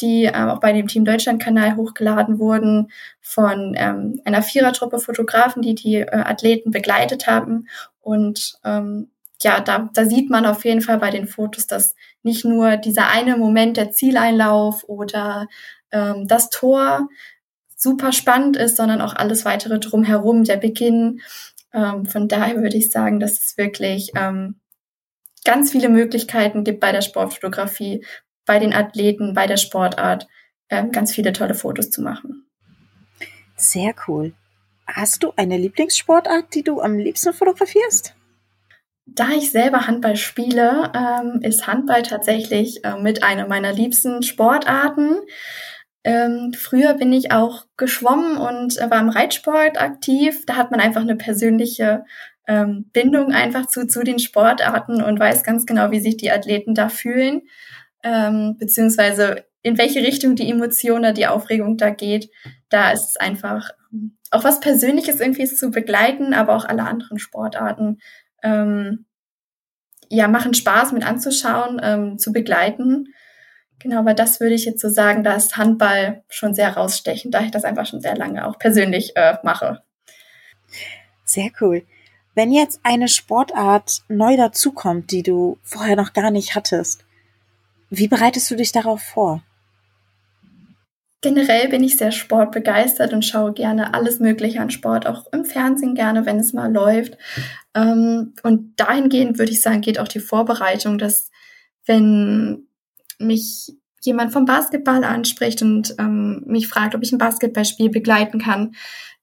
die 0.00 0.24
ähm, 0.24 0.48
auch 0.48 0.60
bei 0.60 0.72
dem 0.72 0.88
Team 0.88 1.04
Deutschland 1.04 1.42
Kanal 1.42 1.76
hochgeladen 1.76 2.38
wurden 2.38 2.90
von 3.20 3.74
ähm, 3.76 4.20
einer 4.24 4.42
Vierertruppe 4.42 4.98
Fotografen, 4.98 5.60
die 5.62 5.74
die 5.74 5.96
äh, 5.96 6.06
Athleten 6.10 6.70
begleitet 6.70 7.26
haben 7.26 7.68
und 8.00 8.54
ähm, 8.64 9.10
ja, 9.42 9.60
da, 9.60 9.90
da 9.92 10.04
sieht 10.06 10.30
man 10.30 10.46
auf 10.46 10.64
jeden 10.64 10.80
Fall 10.80 10.98
bei 10.98 11.10
den 11.10 11.26
Fotos, 11.26 11.66
dass 11.66 11.94
nicht 12.22 12.44
nur 12.44 12.78
dieser 12.78 13.10
eine 13.10 13.36
Moment 13.36 13.76
der 13.76 13.90
Zieleinlauf 13.90 14.84
oder 14.88 15.48
ähm, 15.92 16.26
das 16.26 16.48
Tor 16.48 17.08
super 17.84 18.12
spannend 18.12 18.56
ist, 18.56 18.76
sondern 18.76 19.00
auch 19.00 19.14
alles 19.14 19.44
weitere 19.44 19.78
drumherum, 19.78 20.42
der 20.42 20.56
Beginn. 20.56 21.20
Ähm, 21.72 22.06
von 22.06 22.26
daher 22.26 22.56
würde 22.56 22.76
ich 22.76 22.90
sagen, 22.90 23.20
dass 23.20 23.38
es 23.38 23.56
wirklich 23.56 24.10
ähm, 24.16 24.56
ganz 25.44 25.70
viele 25.70 25.90
Möglichkeiten 25.90 26.64
gibt 26.64 26.80
bei 26.80 26.90
der 26.90 27.02
Sportfotografie, 27.02 28.04
bei 28.46 28.58
den 28.58 28.74
Athleten, 28.74 29.34
bei 29.34 29.46
der 29.46 29.58
Sportart, 29.58 30.26
ähm, 30.70 30.90
ganz 30.90 31.12
viele 31.12 31.32
tolle 31.32 31.54
Fotos 31.54 31.90
zu 31.90 32.02
machen. 32.02 32.46
Sehr 33.56 33.94
cool. 34.08 34.32
Hast 34.86 35.22
du 35.22 35.32
eine 35.36 35.58
Lieblingssportart, 35.58 36.54
die 36.54 36.62
du 36.62 36.80
am 36.80 36.98
liebsten 36.98 37.32
fotografierst? 37.34 38.14
Da 39.06 39.28
ich 39.30 39.50
selber 39.50 39.86
Handball 39.86 40.16
spiele, 40.16 40.90
ähm, 40.94 41.42
ist 41.42 41.66
Handball 41.66 42.02
tatsächlich 42.02 42.82
äh, 42.84 42.96
mit 42.96 43.22
einer 43.22 43.46
meiner 43.46 43.72
liebsten 43.72 44.22
Sportarten. 44.22 45.16
Ähm, 46.04 46.52
früher 46.52 46.94
bin 46.94 47.12
ich 47.12 47.32
auch 47.32 47.64
geschwommen 47.76 48.36
und 48.36 48.78
äh, 48.78 48.90
war 48.90 49.00
im 49.00 49.08
Reitsport 49.08 49.80
aktiv. 49.80 50.44
Da 50.46 50.56
hat 50.56 50.70
man 50.70 50.80
einfach 50.80 51.00
eine 51.00 51.16
persönliche 51.16 52.04
ähm, 52.46 52.90
Bindung 52.92 53.32
einfach 53.32 53.66
zu, 53.66 53.86
zu 53.86 54.02
den 54.04 54.18
Sportarten 54.18 55.02
und 55.02 55.18
weiß 55.18 55.42
ganz 55.42 55.64
genau, 55.64 55.90
wie 55.90 56.00
sich 56.00 56.18
die 56.18 56.30
Athleten 56.30 56.74
da 56.74 56.90
fühlen, 56.90 57.42
ähm, 58.02 58.56
beziehungsweise 58.58 59.44
in 59.62 59.78
welche 59.78 60.00
Richtung 60.00 60.36
die 60.36 60.50
Emotion 60.50 61.00
oder 61.00 61.14
die 61.14 61.26
Aufregung 61.26 61.78
da 61.78 61.88
geht. 61.88 62.28
Da 62.68 62.90
ist 62.90 63.10
es 63.10 63.16
einfach 63.16 63.70
ähm, 63.90 64.18
auch 64.30 64.44
was 64.44 64.60
Persönliches 64.60 65.20
irgendwie 65.20 65.46
zu 65.46 65.70
begleiten, 65.70 66.34
aber 66.34 66.54
auch 66.54 66.66
alle 66.66 66.82
anderen 66.82 67.18
Sportarten 67.18 67.98
ähm, 68.42 69.06
ja, 70.10 70.28
machen 70.28 70.52
Spaß 70.54 70.92
mit 70.92 71.06
anzuschauen, 71.06 71.80
ähm, 71.82 72.18
zu 72.18 72.32
begleiten. 72.32 73.08
Genau, 73.80 73.98
aber 73.98 74.14
das 74.14 74.40
würde 74.40 74.54
ich 74.54 74.64
jetzt 74.64 74.80
so 74.80 74.88
sagen, 74.88 75.24
da 75.24 75.34
ist 75.34 75.56
Handball 75.56 76.22
schon 76.28 76.54
sehr 76.54 76.74
rausstechend, 76.74 77.34
da 77.34 77.42
ich 77.42 77.50
das 77.50 77.64
einfach 77.64 77.86
schon 77.86 78.00
sehr 78.00 78.16
lange 78.16 78.46
auch 78.46 78.58
persönlich 78.58 79.14
äh, 79.16 79.36
mache. 79.42 79.82
Sehr 81.24 81.50
cool. 81.60 81.82
Wenn 82.34 82.52
jetzt 82.52 82.80
eine 82.82 83.08
Sportart 83.08 84.02
neu 84.08 84.36
dazukommt, 84.36 85.10
die 85.10 85.22
du 85.22 85.58
vorher 85.62 85.96
noch 85.96 86.12
gar 86.12 86.30
nicht 86.30 86.54
hattest, 86.54 87.04
wie 87.90 88.08
bereitest 88.08 88.50
du 88.50 88.56
dich 88.56 88.72
darauf 88.72 89.02
vor? 89.02 89.42
Generell 91.20 91.68
bin 91.68 91.82
ich 91.82 91.96
sehr 91.96 92.12
sportbegeistert 92.12 93.12
und 93.12 93.24
schaue 93.24 93.54
gerne 93.54 93.94
alles 93.94 94.18
Mögliche 94.18 94.60
an 94.60 94.70
Sport, 94.70 95.06
auch 95.06 95.32
im 95.32 95.44
Fernsehen 95.44 95.94
gerne, 95.94 96.26
wenn 96.26 96.38
es 96.38 96.52
mal 96.52 96.70
läuft. 96.70 97.16
Ähm, 97.74 98.34
und 98.42 98.74
dahingehend 98.76 99.38
würde 99.38 99.52
ich 99.52 99.62
sagen, 99.62 99.80
geht 99.80 99.98
auch 99.98 100.08
die 100.08 100.20
Vorbereitung, 100.20 100.98
dass 100.98 101.30
wenn 101.86 102.66
mich 103.18 103.72
jemand 104.02 104.32
vom 104.32 104.44
Basketball 104.44 105.02
anspricht 105.04 105.62
und 105.62 105.94
ähm, 105.98 106.42
mich 106.46 106.68
fragt, 106.68 106.94
ob 106.94 107.02
ich 107.02 107.12
ein 107.12 107.18
Basketballspiel 107.18 107.90
begleiten 107.90 108.38
kann, 108.38 108.74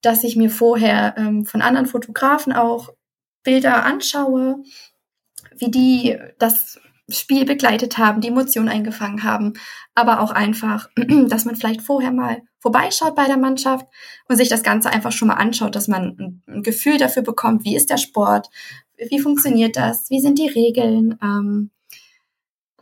dass 0.01 0.23
ich 0.23 0.35
mir 0.35 0.49
vorher 0.49 1.15
ähm, 1.17 1.45
von 1.45 1.61
anderen 1.61 1.85
Fotografen 1.85 2.53
auch 2.53 2.89
Bilder 3.43 3.85
anschaue, 3.85 4.63
wie 5.57 5.71
die 5.71 6.17
das 6.39 6.79
Spiel 7.09 7.45
begleitet 7.45 7.97
haben, 7.97 8.21
die 8.21 8.29
Emotionen 8.29 8.69
eingefangen 8.69 9.23
haben, 9.23 9.53
aber 9.95 10.21
auch 10.21 10.31
einfach, 10.31 10.89
dass 11.27 11.45
man 11.45 11.55
vielleicht 11.55 11.81
vorher 11.81 12.11
mal 12.11 12.41
vorbeischaut 12.59 13.15
bei 13.15 13.25
der 13.25 13.37
Mannschaft 13.37 13.85
und 14.27 14.37
sich 14.37 14.49
das 14.49 14.63
Ganze 14.63 14.89
einfach 14.89 15.11
schon 15.11 15.27
mal 15.27 15.35
anschaut, 15.35 15.75
dass 15.75 15.87
man 15.87 16.41
ein 16.47 16.63
Gefühl 16.63 16.97
dafür 16.97 17.23
bekommt, 17.23 17.65
wie 17.65 17.75
ist 17.75 17.89
der 17.89 17.97
Sport, 17.97 18.49
wie 19.09 19.19
funktioniert 19.19 19.75
das, 19.75 20.09
wie 20.09 20.19
sind 20.19 20.37
die 20.37 20.47
Regeln, 20.47 21.17
ähm, 21.21 21.71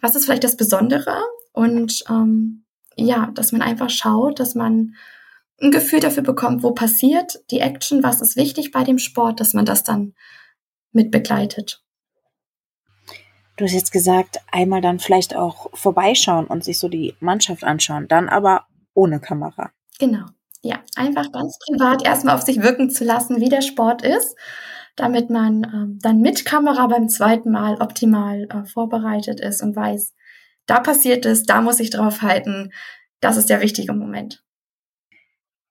was 0.02 0.16
ist 0.16 0.26
vielleicht 0.26 0.44
das 0.44 0.58
Besondere 0.58 1.22
und 1.52 2.04
ähm, 2.10 2.66
ja, 2.96 3.32
dass 3.34 3.52
man 3.52 3.62
einfach 3.62 3.90
schaut, 3.90 4.40
dass 4.40 4.56
man 4.56 4.96
ein 5.62 5.72
Gefühl 5.72 6.00
dafür 6.00 6.24
bekommt, 6.24 6.64
wo 6.64 6.72
passiert 6.72 7.40
die 7.52 7.60
Action, 7.60 8.04
was 8.04 8.22
ist 8.22 8.36
wichtig 8.36 8.72
bei 8.72 8.84
dem 8.84 8.98
Sport, 8.98 9.40
dass 9.40 9.54
man 9.54 9.66
das 9.66 9.84
dann 9.84 10.14
mit 10.92 11.12
begleitet. 11.12 11.84
Du 13.58 13.66
hast 13.66 13.74
jetzt 13.74 13.92
gesagt, 13.92 14.38
einmal 14.52 14.80
dann 14.80 15.00
vielleicht 15.00 15.36
auch 15.36 15.70
vorbeischauen 15.74 16.48
und 16.48 16.64
sich 16.64 16.80
so 16.80 16.88
die 16.88 17.16
Mannschaft 17.20 17.66
anschauen, 17.66 18.08
dann 18.08 18.30
aber 18.30 18.68
ohne 18.94 19.20
Kamera. 19.20 19.72
Genau. 20.00 20.26
Ja, 20.62 20.80
einfach 20.96 21.32
ganz 21.32 21.58
privat 21.60 22.06
erstmal 22.06 22.36
auf 22.36 22.42
sich 22.42 22.62
wirken 22.62 22.90
zu 22.90 23.04
lassen, 23.04 23.40
wie 23.42 23.50
der 23.50 23.62
Sport 23.62 24.02
ist, 24.02 24.36
damit 25.00 25.30
man 25.30 25.64
ähm, 25.64 26.00
dann 26.02 26.22
mit 26.22 26.46
Kamera 26.46 26.88
beim 26.88 27.10
zweiten 27.10 27.52
Mal 27.52 27.76
optimal 27.82 28.48
äh, 28.50 28.66
vorbereitet 28.66 29.40
ist 29.40 29.62
und 29.62 29.76
weiß, 29.76 30.14
da 30.66 30.80
passiert 30.80 31.26
es, 31.26 31.44
da 31.44 31.62
muss 31.62 31.80
ich 31.80 31.90
drauf 31.90 32.22
halten. 32.22 32.72
Das 33.22 33.38
ist 33.38 33.50
der 33.50 33.62
wichtige 33.62 33.94
Moment. 33.94 34.44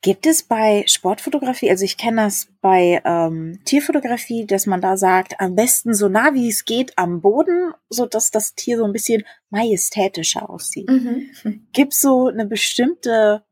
Gibt 0.00 0.26
es 0.26 0.44
bei 0.44 0.84
Sportfotografie, 0.86 1.70
also 1.70 1.84
ich 1.84 1.96
kenne 1.96 2.22
das 2.22 2.48
bei 2.60 3.02
ähm, 3.04 3.58
Tierfotografie, 3.64 4.46
dass 4.46 4.66
man 4.66 4.80
da 4.80 4.96
sagt, 4.96 5.40
am 5.40 5.56
besten 5.56 5.92
so 5.92 6.08
nah 6.08 6.34
wie 6.34 6.48
es 6.48 6.64
geht 6.64 6.96
am 6.96 7.20
Boden, 7.20 7.72
so 7.88 8.06
dass 8.06 8.30
das 8.30 8.54
Tier 8.54 8.76
so 8.76 8.84
ein 8.84 8.92
bisschen 8.92 9.24
majestätischer 9.50 10.48
aussieht. 10.48 10.88
Mhm. 10.88 11.66
Gibt 11.72 11.94
es 11.94 12.00
so 12.00 12.28
eine 12.28 12.46
bestimmte 12.46 13.42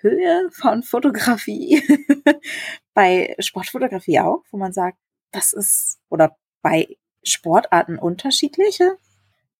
Höhe 0.00 0.48
von 0.52 0.82
Fotografie 0.82 1.82
bei 2.94 3.34
Sportfotografie 3.38 4.20
auch, 4.20 4.44
wo 4.50 4.56
man 4.56 4.72
sagt, 4.72 4.98
das 5.32 5.52
ist 5.52 5.98
oder 6.08 6.36
bei 6.62 6.96
Sportarten 7.22 7.98
unterschiedliche? 7.98 8.96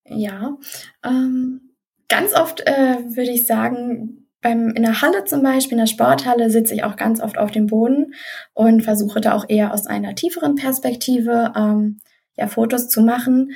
Ja, 0.05 0.57
ähm, 1.05 1.74
ganz 2.09 2.35
oft 2.35 2.66
äh, 2.66 2.98
würde 3.14 3.31
ich 3.31 3.46
sagen, 3.46 4.29
beim, 4.40 4.70
in 4.70 4.83
der 4.83 5.03
Halle 5.03 5.24
zum 5.24 5.42
Beispiel, 5.42 5.72
in 5.72 5.85
der 5.85 5.87
Sporthalle, 5.87 6.50
sitze 6.50 6.74
ich 6.74 6.85
auch 6.85 6.96
ganz 6.96 7.20
oft 7.20 7.38
auf 7.38 7.50
dem 7.50 7.66
Boden 7.66 8.14
und 8.55 8.83
versuche 8.83 9.20
da 9.20 9.35
auch 9.35 9.44
eher 9.48 9.72
aus 9.72 9.87
einer 9.87 10.14
tieferen 10.14 10.55
Perspektive 10.55 11.53
ähm, 11.55 11.98
ja, 12.37 12.46
Fotos 12.46 12.88
zu 12.88 13.03
machen, 13.03 13.53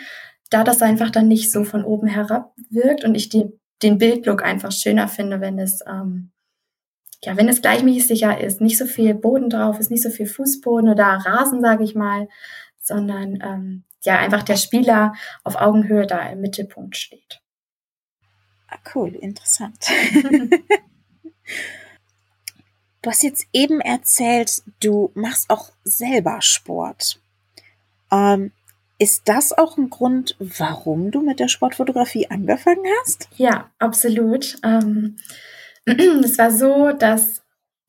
da 0.51 0.63
das 0.63 0.83
einfach 0.83 1.11
dann 1.11 1.27
nicht 1.27 1.51
so 1.51 1.65
von 1.65 1.85
oben 1.85 2.07
herab 2.07 2.55
wirkt 2.71 3.05
und 3.05 3.15
ich 3.15 3.31
die, 3.31 3.47
den 3.83 3.99
Bildlook 3.99 4.45
einfach 4.45 4.73
schöner 4.73 5.09
finde, 5.09 5.41
wenn 5.41 5.59
es 5.59 5.81
ähm, 5.89 6.31
ja, 7.25 7.37
wenn 7.37 7.49
es 7.49 7.63
gleichmäßig 7.63 8.07
sicher 8.07 8.41
ist, 8.41 8.61
nicht 8.61 8.79
so 8.79 8.87
viel 8.87 9.15
Boden 9.15 9.51
drauf 9.51 9.79
ist, 9.79 9.91
nicht 9.91 10.03
so 10.03 10.11
viel 10.11 10.27
Fußboden 10.27 10.89
oder 10.89 11.05
Rasen, 11.05 11.61
sage 11.61 11.85
ich 11.85 11.95
mal, 11.95 12.29
sondern 12.81 13.41
ähm, 13.43 13.85
ja 14.03 14.19
einfach 14.19 14.43
der 14.43 14.57
Spieler 14.57 15.15
auf 15.43 15.57
Augenhöhe 15.57 16.07
da 16.07 16.21
im 16.29 16.41
Mittelpunkt 16.41 16.97
steht. 16.97 17.41
Ah, 18.69 18.79
cool, 18.95 19.15
interessant. 19.15 19.79
du 23.03 23.11
hast 23.11 23.23
jetzt 23.23 23.47
eben 23.53 23.81
erzählt, 23.81 24.63
du 24.81 25.11
machst 25.15 25.51
auch 25.51 25.71
selber 25.85 26.43
Sport. 26.43 27.21
Ähm, 28.11 28.53
ist 28.99 29.23
das 29.27 29.53
auch 29.53 29.77
ein 29.77 29.91
Grund, 29.91 30.37
warum 30.39 31.11
du 31.11 31.21
mit 31.21 31.41
der 31.41 31.49
Sportfotografie 31.49 32.29
angefangen 32.29 32.85
hast? 33.01 33.29
Ja, 33.37 33.71
absolut. 33.79 34.57
Ähm, 34.63 35.17
es 36.25 36.39
war 36.39 36.51
so, 36.51 36.93
dass 36.93 37.43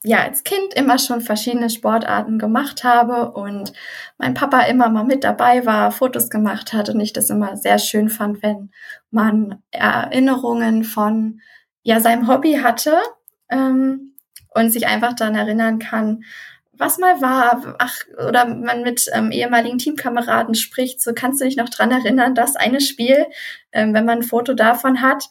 ja 0.04 0.20
als 0.20 0.44
Kind 0.44 0.74
immer 0.76 1.00
schon 1.00 1.22
verschiedene 1.22 1.70
Sportarten 1.70 2.38
gemacht 2.38 2.84
habe 2.84 3.32
und 3.32 3.74
mein 4.18 4.34
Papa 4.34 4.62
immer 4.62 4.90
mal 4.90 5.04
mit 5.04 5.24
dabei 5.24 5.66
war, 5.66 5.92
Fotos 5.92 6.30
gemacht 6.30 6.74
hat 6.74 6.90
und 6.90 7.00
ich 7.00 7.12
das 7.14 7.30
immer 7.30 7.58
sehr 7.58 7.80
schön 7.80 8.10
fand, 8.10 8.44
wenn 8.44 8.72
man 9.10 9.64
Erinnerungen 9.72 10.84
von 10.84 11.42
ja 11.84 12.00
seinem 12.00 12.28
Hobby 12.28 12.60
hatte 12.64 12.98
ähm, 13.50 14.14
und 14.54 14.70
sich 14.72 14.88
einfach 14.88 15.14
dann 15.14 15.36
erinnern 15.36 15.80
kann, 15.80 16.24
was 16.78 16.98
mal 16.98 17.22
war, 17.22 17.76
ach, 17.80 18.00
oder 18.28 18.46
man 18.46 18.82
mit 18.84 19.10
ähm, 19.14 19.32
ehemaligen 19.32 19.78
Teamkameraden 19.78 20.56
spricht, 20.56 21.02
so 21.02 21.14
kannst 21.14 21.40
du 21.40 21.46
dich 21.46 21.56
noch 21.56 21.70
dran 21.70 21.92
erinnern, 21.92 22.36
dass 22.36 22.56
eine 22.56 22.82
Spiel, 22.82 23.26
ähm, 23.72 23.94
wenn 23.94 24.06
man 24.06 24.20
ein 24.20 24.24
Foto 24.24 24.54
davon 24.54 25.02
hat, 25.02 25.30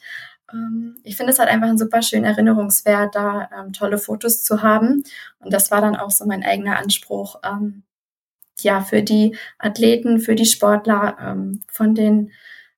ich 1.03 1.17
finde 1.17 1.33
es 1.33 1.39
halt 1.39 1.49
einfach 1.49 1.69
ein 1.69 1.79
super 1.79 2.03
schön 2.03 2.25
Erinnerungswert, 2.25 3.15
da 3.15 3.49
ähm, 3.57 3.73
tolle 3.73 3.99
Fotos 3.99 4.43
zu 4.43 4.63
haben. 4.63 5.03
Und 5.39 5.53
das 5.53 5.71
war 5.71 5.81
dann 5.81 5.97
auch 5.97 6.11
so 6.11 6.27
mein 6.27 6.43
eigener 6.43 6.79
Anspruch, 6.79 7.41
ähm, 7.45 7.83
ja, 8.61 8.81
für 8.83 9.03
die 9.03 9.37
Athleten, 9.59 10.21
für 10.21 10.35
die 10.35 10.47
Sportler, 10.47 11.17
ähm, 11.21 11.63
von 11.69 11.95
den 11.95 12.31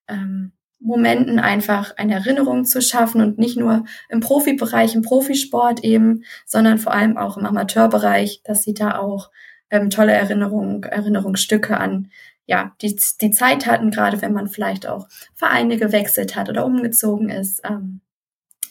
ähm, 0.07 0.51
Momenten 0.79 1.39
einfach 1.39 1.95
eine 1.97 2.15
Erinnerung 2.15 2.65
zu 2.65 2.81
schaffen 2.81 3.21
und 3.21 3.37
nicht 3.39 3.57
nur 3.57 3.85
im 4.09 4.19
Profibereich, 4.19 4.95
im 4.95 5.01
Profisport 5.01 5.83
eben, 5.83 6.23
sondern 6.45 6.77
vor 6.77 6.93
allem 6.93 7.17
auch 7.17 7.37
im 7.37 7.45
Amateurbereich, 7.45 8.41
dass 8.43 8.63
sie 8.63 8.73
da 8.73 8.97
auch 8.99 9.31
ähm, 9.69 9.89
tolle 9.89 10.13
Erinnerungen, 10.13 10.83
Erinnerungsstücke 10.83 11.77
an 11.77 12.09
ja, 12.47 12.71
die, 12.81 12.97
die 13.21 13.31
Zeit 13.31 13.67
hatten, 13.67 13.91
gerade 13.91 14.21
wenn 14.21 14.33
man 14.33 14.47
vielleicht 14.47 14.87
auch 14.87 15.07
Vereine 15.35 15.77
gewechselt 15.77 16.35
hat 16.35 16.49
oder 16.49 16.65
umgezogen 16.65 17.29
ist, 17.29 17.61
ähm, 17.65 17.99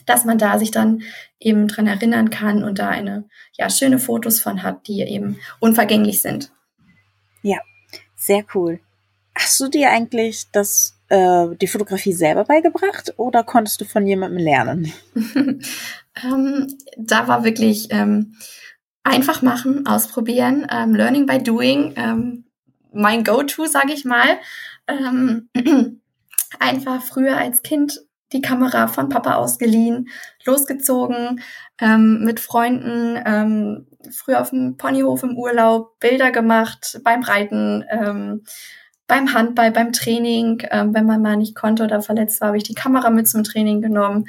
dass 0.07 0.25
man 0.25 0.39
da 0.39 0.59
sich 0.59 0.71
dann 0.71 1.03
eben 1.39 1.69
dran 1.69 1.87
erinnern 1.87 2.31
kann 2.31 2.65
und 2.65 2.79
da 2.79 2.89
eine 2.89 3.25
ja 3.53 3.69
schöne 3.69 3.99
Fotos 3.99 4.41
von 4.41 4.63
hat, 4.63 4.89
die 4.89 5.03
eben 5.03 5.39
unvergänglich 5.61 6.23
sind. 6.23 6.53
Ja, 7.43 7.59
sehr 8.15 8.45
cool. 8.55 8.81
Hast 9.35 9.61
du 9.61 9.69
dir 9.69 9.91
eigentlich 9.91 10.47
das 10.53 10.97
äh, 11.09 11.49
die 11.61 11.67
Fotografie 11.67 12.15
selber 12.15 12.45
beigebracht 12.45 13.13
oder 13.19 13.45
konntest 13.45 13.81
du 13.83 13.85
von 13.85 14.07
jemandem 14.07 14.39
lernen? 14.39 14.93
ähm, 16.25 16.79
da 16.97 17.29
war 17.29 17.45
wirklich 17.45 17.89
ähm, 17.91 18.37
einfach 19.07 19.41
machen, 19.41 19.87
ausprobieren, 19.87 20.67
ähm, 20.71 20.95
Learning 20.95 21.27
by 21.27 21.39
Doing, 21.39 21.95
ähm, 21.97 22.45
mein 22.93 23.25
Go-To, 23.25 23.67
sage 23.67 23.93
ich 23.93 24.05
mal. 24.05 24.39
Ähm, 24.89 25.49
einfach 26.59 27.03
früher 27.03 27.37
als 27.37 27.63
Kind 27.63 28.01
die 28.33 28.41
Kamera 28.41 28.89
von 28.89 29.09
Papa 29.09 29.35
ausgeliehen, 29.35 30.09
losgezogen, 30.45 31.41
ähm, 31.81 32.25
mit 32.25 32.41
Freunden, 32.41 33.23
ähm, 33.25 33.87
früher 34.11 34.41
auf 34.41 34.51
dem 34.51 34.77
Ponyhof 34.77 35.23
im 35.23 35.37
Urlaub, 35.37 35.99
Bilder 36.01 36.33
gemacht, 36.33 37.01
beim 37.05 37.23
Reiten, 37.23 37.85
ähm, 37.89 38.43
beim 39.07 39.33
Handball, 39.33 39.71
beim 39.71 39.93
Training. 39.93 40.63
Wenn 40.69 41.07
man 41.07 41.23
mal 41.23 41.37
nicht 41.37 41.55
konnte 41.55 41.85
oder 41.85 42.03
verletzt 42.03 42.41
war, 42.41 42.49
habe 42.49 42.57
ich 42.57 42.65
die 42.65 42.75
Kamera 42.75 43.11
mit 43.11 43.29
zum 43.29 43.45
Training 43.45 43.81
genommen. 43.81 44.29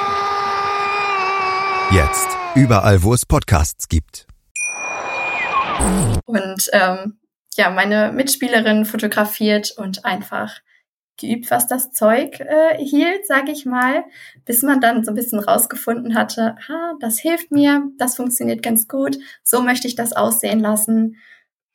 Jetzt. 1.93 2.29
Überall, 2.55 3.03
wo 3.03 3.13
es 3.13 3.25
Podcasts 3.25 3.89
gibt. 3.89 4.25
Und 6.25 6.69
ähm, 6.71 7.19
ja, 7.55 7.69
meine 7.69 8.13
Mitspielerin 8.13 8.85
fotografiert 8.85 9.73
und 9.75 10.05
einfach 10.05 10.61
geübt, 11.19 11.51
was 11.51 11.67
das 11.67 11.91
Zeug 11.91 12.39
äh, 12.39 12.77
hielt, 12.77 13.27
sage 13.27 13.51
ich 13.51 13.65
mal, 13.65 14.05
bis 14.45 14.61
man 14.61 14.79
dann 14.79 15.03
so 15.03 15.11
ein 15.11 15.15
bisschen 15.15 15.39
rausgefunden 15.39 16.15
hatte, 16.15 16.55
ha, 16.65 16.93
das 17.01 17.19
hilft 17.19 17.51
mir, 17.51 17.83
das 17.97 18.15
funktioniert 18.15 18.63
ganz 18.63 18.87
gut, 18.87 19.17
so 19.43 19.61
möchte 19.61 19.87
ich 19.87 19.95
das 19.95 20.13
aussehen 20.13 20.61
lassen. 20.61 21.17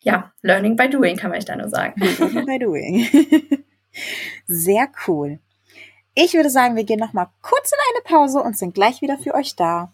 Ja, 0.00 0.32
Learning 0.40 0.76
by 0.76 0.88
Doing 0.88 1.18
kann 1.18 1.30
man 1.30 1.40
da 1.40 1.56
nur 1.56 1.68
sagen. 1.68 2.00
Learning 2.00 2.46
by 2.46 2.58
Doing. 2.64 3.64
Sehr 4.46 4.88
cool. 5.06 5.40
Ich 6.14 6.32
würde 6.32 6.48
sagen, 6.48 6.74
wir 6.74 6.84
gehen 6.84 7.00
noch 7.00 7.12
mal 7.12 7.28
kurz 7.42 7.70
in 7.70 7.78
eine 7.94 8.02
Pause 8.16 8.40
und 8.40 8.56
sind 8.56 8.74
gleich 8.74 9.02
wieder 9.02 9.18
für 9.18 9.34
euch 9.34 9.56
da. 9.56 9.92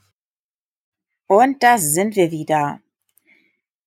Und 1.33 1.63
da 1.63 1.79
sind 1.79 2.15
wir 2.15 2.31
wieder. 2.31 2.83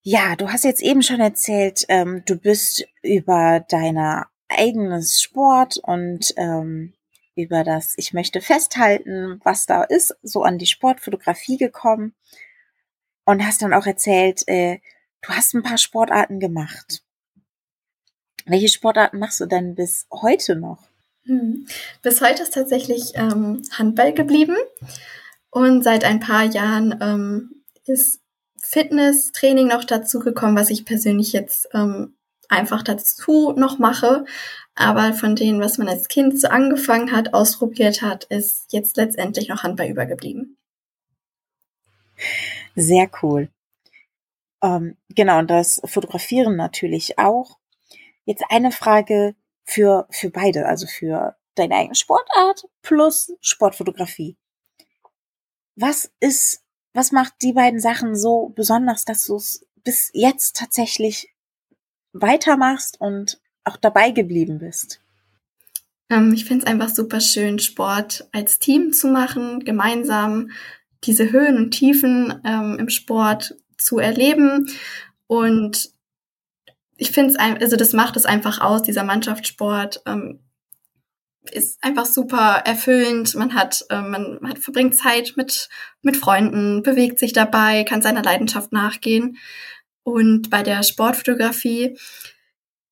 Ja, 0.02 0.36
du 0.36 0.52
hast 0.52 0.64
jetzt 0.64 0.82
eben 0.82 1.04
schon 1.04 1.20
erzählt, 1.20 1.86
ähm, 1.90 2.24
du 2.26 2.38
bist 2.38 2.88
über 3.04 3.64
deine 3.70 4.26
eigenes 4.48 5.22
Sport 5.22 5.78
und 5.78 6.34
ähm, 6.38 6.96
über 7.36 7.64
das 7.64 7.94
Ich 7.98 8.14
möchte 8.14 8.42
festhalten, 8.42 9.42
was 9.44 9.68
da 9.68 9.84
ist, 9.84 10.16
so 10.24 10.42
an 10.42 10.58
die 10.58 10.66
Sportfotografie 10.66 11.58
gekommen 11.58 12.16
und 13.26 13.46
hast 13.46 13.62
dann 13.62 13.76
auch 13.76 13.86
erzählt, 13.86 14.42
äh, 14.48 14.80
du 15.22 15.30
hast 15.30 15.54
ein 15.54 15.62
paar 15.62 15.78
Sportarten 15.78 16.40
gemacht. 16.40 17.04
Welche 18.48 18.70
Sportarten 18.70 19.20
machst 19.20 19.40
du 19.40 19.46
denn 19.46 19.76
bis 19.76 20.08
heute 20.12 20.56
noch? 20.56 20.88
Hm. 21.26 21.68
Bis 22.02 22.22
heute 22.22 22.42
ist 22.42 22.56
tatsächlich 22.56 23.12
ähm, 23.14 23.62
Handball 23.78 24.14
geblieben. 24.14 24.58
Und 25.56 25.86
seit 25.86 26.04
ein 26.04 26.20
paar 26.20 26.44
Jahren 26.44 27.00
ähm, 27.02 27.64
ist 27.86 28.20
Fitness-Training 28.62 29.68
noch 29.70 29.86
dazu 29.86 30.20
gekommen, 30.20 30.58
was 30.58 30.70
ich 30.70 30.84
persönlich 30.84 31.32
jetzt 31.32 31.70
ähm, 31.74 32.18
einfach 32.50 32.84
dazu 32.84 33.54
noch 33.56 33.80
mache. 33.80 34.26
Aber 34.76 35.14
von 35.14 35.38
denen, 35.38 35.62
was 35.62 35.78
man 35.78 35.88
als 35.88 36.10
Kind 36.10 36.38
so 36.38 36.50
angefangen 36.50 37.14
hat, 37.14 37.34
ausprobiert 37.34 38.02
hat, 38.02 38.26
ist 38.26 38.74
jetzt 38.74 38.98
letztendlich 38.98 39.48
noch 39.48 39.64
Handball 39.64 39.88
übergeblieben. 39.88 40.58
Sehr 42.76 43.10
cool. 43.24 43.48
Ähm, 44.62 44.98
genau, 45.08 45.40
und 45.40 45.50
das 45.50 45.82
Fotografieren 45.86 46.58
natürlich 46.58 47.18
auch. 47.18 47.60
Jetzt 48.26 48.44
eine 48.50 48.74
Frage 48.74 49.36
für, 49.64 50.06
für 50.10 50.32
beide, 50.32 50.66
also 50.66 50.86
für 50.86 51.38
deine 51.56 51.76
eigene 51.76 51.96
Sportart 51.96 52.66
plus 52.82 53.32
Sportfotografie 53.40 54.36
was 55.76 56.12
ist, 56.20 56.62
was 56.94 57.12
macht 57.12 57.34
die 57.42 57.54
beiden 57.54 57.80
Sachen 57.80 58.16
so 58.16 58.54
besonders, 58.56 59.06
dass 59.06 59.26
du 59.26 59.36
es 59.36 59.66
bis 59.84 60.10
jetzt 60.14 60.56
tatsächlich 60.56 61.30
weitermachst 62.14 63.00
und 63.00 63.40
auch 63.64 63.78
dabei 63.78 64.12
geblieben 64.12 64.60
bist? 64.60 65.02
Ähm, 66.10 66.34
ich 66.34 66.46
finde 66.46 66.66
es 66.66 66.72
einfach 66.72 66.90
super 66.90 67.20
schön, 67.20 67.60
Sport 67.60 68.28
als 68.32 68.60
Team 68.60 68.94
zu 68.94 69.08
machen, 69.08 69.66
gemeinsam 69.66 70.52
diese 71.04 71.32
Höhen 71.32 71.58
und 71.58 71.72
Tiefen 71.72 72.42
ähm, 72.46 72.78
im 72.80 72.90
Sport 72.90 73.56
zu 73.78 74.00
erleben. 74.00 74.68
Und 75.28 75.92
ich 76.98 77.12
finde 77.12 77.32
es, 77.32 77.36
also 77.38 77.76
das 77.76 77.94
macht 77.94 78.16
es 78.18 78.26
einfach 78.26 78.62
aus, 78.62 78.82
dieser 78.82 79.04
Mannschaftssport. 79.04 80.02
Ähm, 80.06 80.40
ist 81.52 81.84
einfach 81.84 82.06
super 82.06 82.62
erfüllend. 82.66 83.36
Man 83.36 83.54
hat, 83.54 83.86
äh, 83.90 84.02
man, 84.02 84.38
man 84.42 84.58
verbringt 84.58 84.96
Zeit 84.96 85.34
mit, 85.36 85.70
mit 86.02 86.18
Freunden, 86.18 86.84
bewegt 86.84 87.20
sich 87.20 87.34
dabei, 87.34 87.84
kann 87.84 88.02
seiner 88.02 88.24
Leidenschaft 88.24 88.72
nachgehen. 88.72 89.38
Und 90.04 90.50
bei 90.50 90.64
der 90.64 90.84
Sportfotografie 90.84 91.98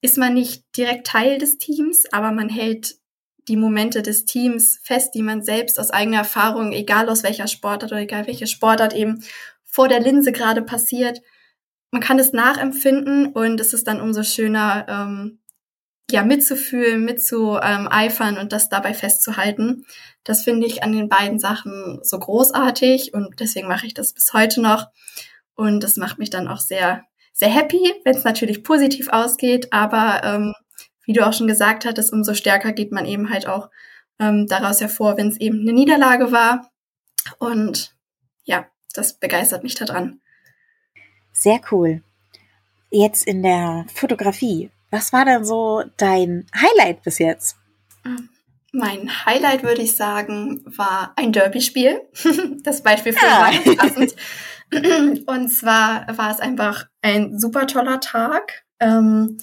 ist 0.01 0.17
man 0.17 0.33
nicht 0.33 0.63
direkt 0.75 1.07
Teil 1.07 1.37
des 1.37 1.57
Teams, 1.57 2.05
aber 2.11 2.31
man 2.31 2.49
hält 2.49 2.95
die 3.47 3.57
Momente 3.57 4.01
des 4.01 4.25
Teams 4.25 4.79
fest, 4.83 5.13
die 5.15 5.21
man 5.21 5.43
selbst 5.43 5.79
aus 5.79 5.91
eigener 5.91 6.17
Erfahrung, 6.19 6.71
egal 6.71 7.09
aus 7.09 7.23
welcher 7.23 7.47
Sportart 7.47 7.91
oder 7.91 8.01
egal 8.01 8.27
welche 8.27 8.47
Sportart 8.47 8.93
eben 8.93 9.23
vor 9.63 9.87
der 9.87 9.99
Linse 9.99 10.31
gerade 10.31 10.61
passiert. 10.61 11.21
Man 11.91 12.01
kann 12.01 12.19
es 12.19 12.33
nachempfinden 12.33 13.27
und 13.27 13.59
es 13.59 13.73
ist 13.73 13.87
dann 13.87 14.01
umso 14.01 14.23
schöner, 14.23 14.85
ähm, 14.87 15.39
ja, 16.11 16.23
mitzufühlen, 16.23 17.05
mitzueifern 17.05 18.37
und 18.37 18.51
das 18.53 18.69
dabei 18.69 18.93
festzuhalten. 18.93 19.85
Das 20.23 20.43
finde 20.43 20.67
ich 20.67 20.83
an 20.83 20.91
den 20.91 21.09
beiden 21.09 21.39
Sachen 21.39 21.99
so 22.03 22.19
großartig 22.19 23.13
und 23.13 23.39
deswegen 23.39 23.67
mache 23.67 23.85
ich 23.85 23.93
das 23.93 24.13
bis 24.13 24.33
heute 24.33 24.61
noch. 24.61 24.87
Und 25.55 25.83
das 25.83 25.97
macht 25.97 26.19
mich 26.19 26.29
dann 26.29 26.47
auch 26.47 26.59
sehr, 26.59 27.03
sehr 27.31 27.49
happy, 27.49 27.93
wenn 28.03 28.15
es 28.15 28.23
natürlich 28.23 28.63
positiv 28.63 29.09
ausgeht. 29.09 29.71
Aber 29.71 30.21
ähm, 30.23 30.53
wie 31.05 31.13
du 31.13 31.25
auch 31.25 31.33
schon 31.33 31.47
gesagt 31.47 31.85
hattest, 31.85 32.13
umso 32.13 32.33
stärker 32.33 32.71
geht 32.71 32.91
man 32.91 33.05
eben 33.05 33.29
halt 33.29 33.47
auch 33.47 33.69
ähm, 34.19 34.47
daraus 34.47 34.81
hervor, 34.81 35.17
wenn 35.17 35.29
es 35.29 35.39
eben 35.39 35.61
eine 35.61 35.73
Niederlage 35.73 36.31
war. 36.31 36.69
Und 37.39 37.95
ja, 38.43 38.67
das 38.93 39.13
begeistert 39.13 39.63
mich 39.63 39.75
daran. 39.75 40.21
Sehr 41.31 41.59
cool. 41.71 42.01
Jetzt 42.91 43.25
in 43.25 43.41
der 43.41 43.85
Fotografie. 43.93 44.69
Was 44.93 45.11
war 45.11 45.25
denn 45.25 45.43
so 45.43 45.83
dein 45.97 46.45
Highlight 46.55 47.01
bis 47.01 47.17
jetzt? 47.17 47.57
Mein 48.71 49.25
Highlight, 49.25 49.63
würde 49.63 49.81
ich 49.81 49.95
sagen, 49.95 50.61
war 50.65 51.13
ein 51.15 51.31
Derby-Spiel. 51.33 51.99
Das 52.61 52.83
Beispiel 52.83 53.13
für 53.13 53.25
ja. 53.25 53.51
passend. 53.75 54.13
Und 55.27 55.49
zwar 55.49 56.05
war 56.15 56.29
es 56.29 56.39
einfach 56.39 56.85
ein 57.01 57.39
super 57.39 57.65
toller 57.65 58.01
Tag. 58.01 58.65
Ähm, 58.79 59.39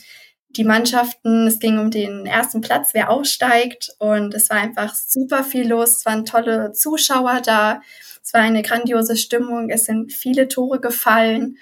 die 0.50 0.62
Mannschaften, 0.62 1.48
es 1.48 1.58
ging 1.58 1.80
um 1.80 1.90
den 1.90 2.26
ersten 2.26 2.60
Platz, 2.60 2.90
wer 2.92 3.10
aufsteigt. 3.10 3.90
Und 3.98 4.34
es 4.34 4.50
war 4.50 4.58
einfach 4.58 4.94
super 4.94 5.42
viel 5.42 5.68
los. 5.68 5.96
Es 5.96 6.06
waren 6.06 6.24
tolle 6.24 6.70
Zuschauer 6.74 7.40
da. 7.40 7.80
Es 8.22 8.32
war 8.34 8.42
eine 8.42 8.62
grandiose 8.62 9.16
Stimmung. 9.16 9.68
Es 9.68 9.82
sind 9.82 10.12
viele 10.12 10.46
Tore 10.46 10.78
gefallen. 10.80 11.56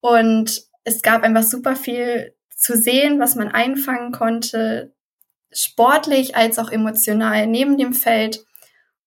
Und 0.00 0.64
es 0.84 1.00
gab 1.00 1.22
einfach 1.22 1.44
super 1.44 1.76
viel 1.76 2.34
zu 2.62 2.76
sehen, 2.76 3.18
was 3.18 3.34
man 3.34 3.48
einfangen 3.48 4.12
konnte. 4.12 4.94
sportlich 5.54 6.34
als 6.34 6.58
auch 6.58 6.70
emotional 6.70 7.46
neben 7.46 7.76
dem 7.76 7.92
Feld. 7.92 8.42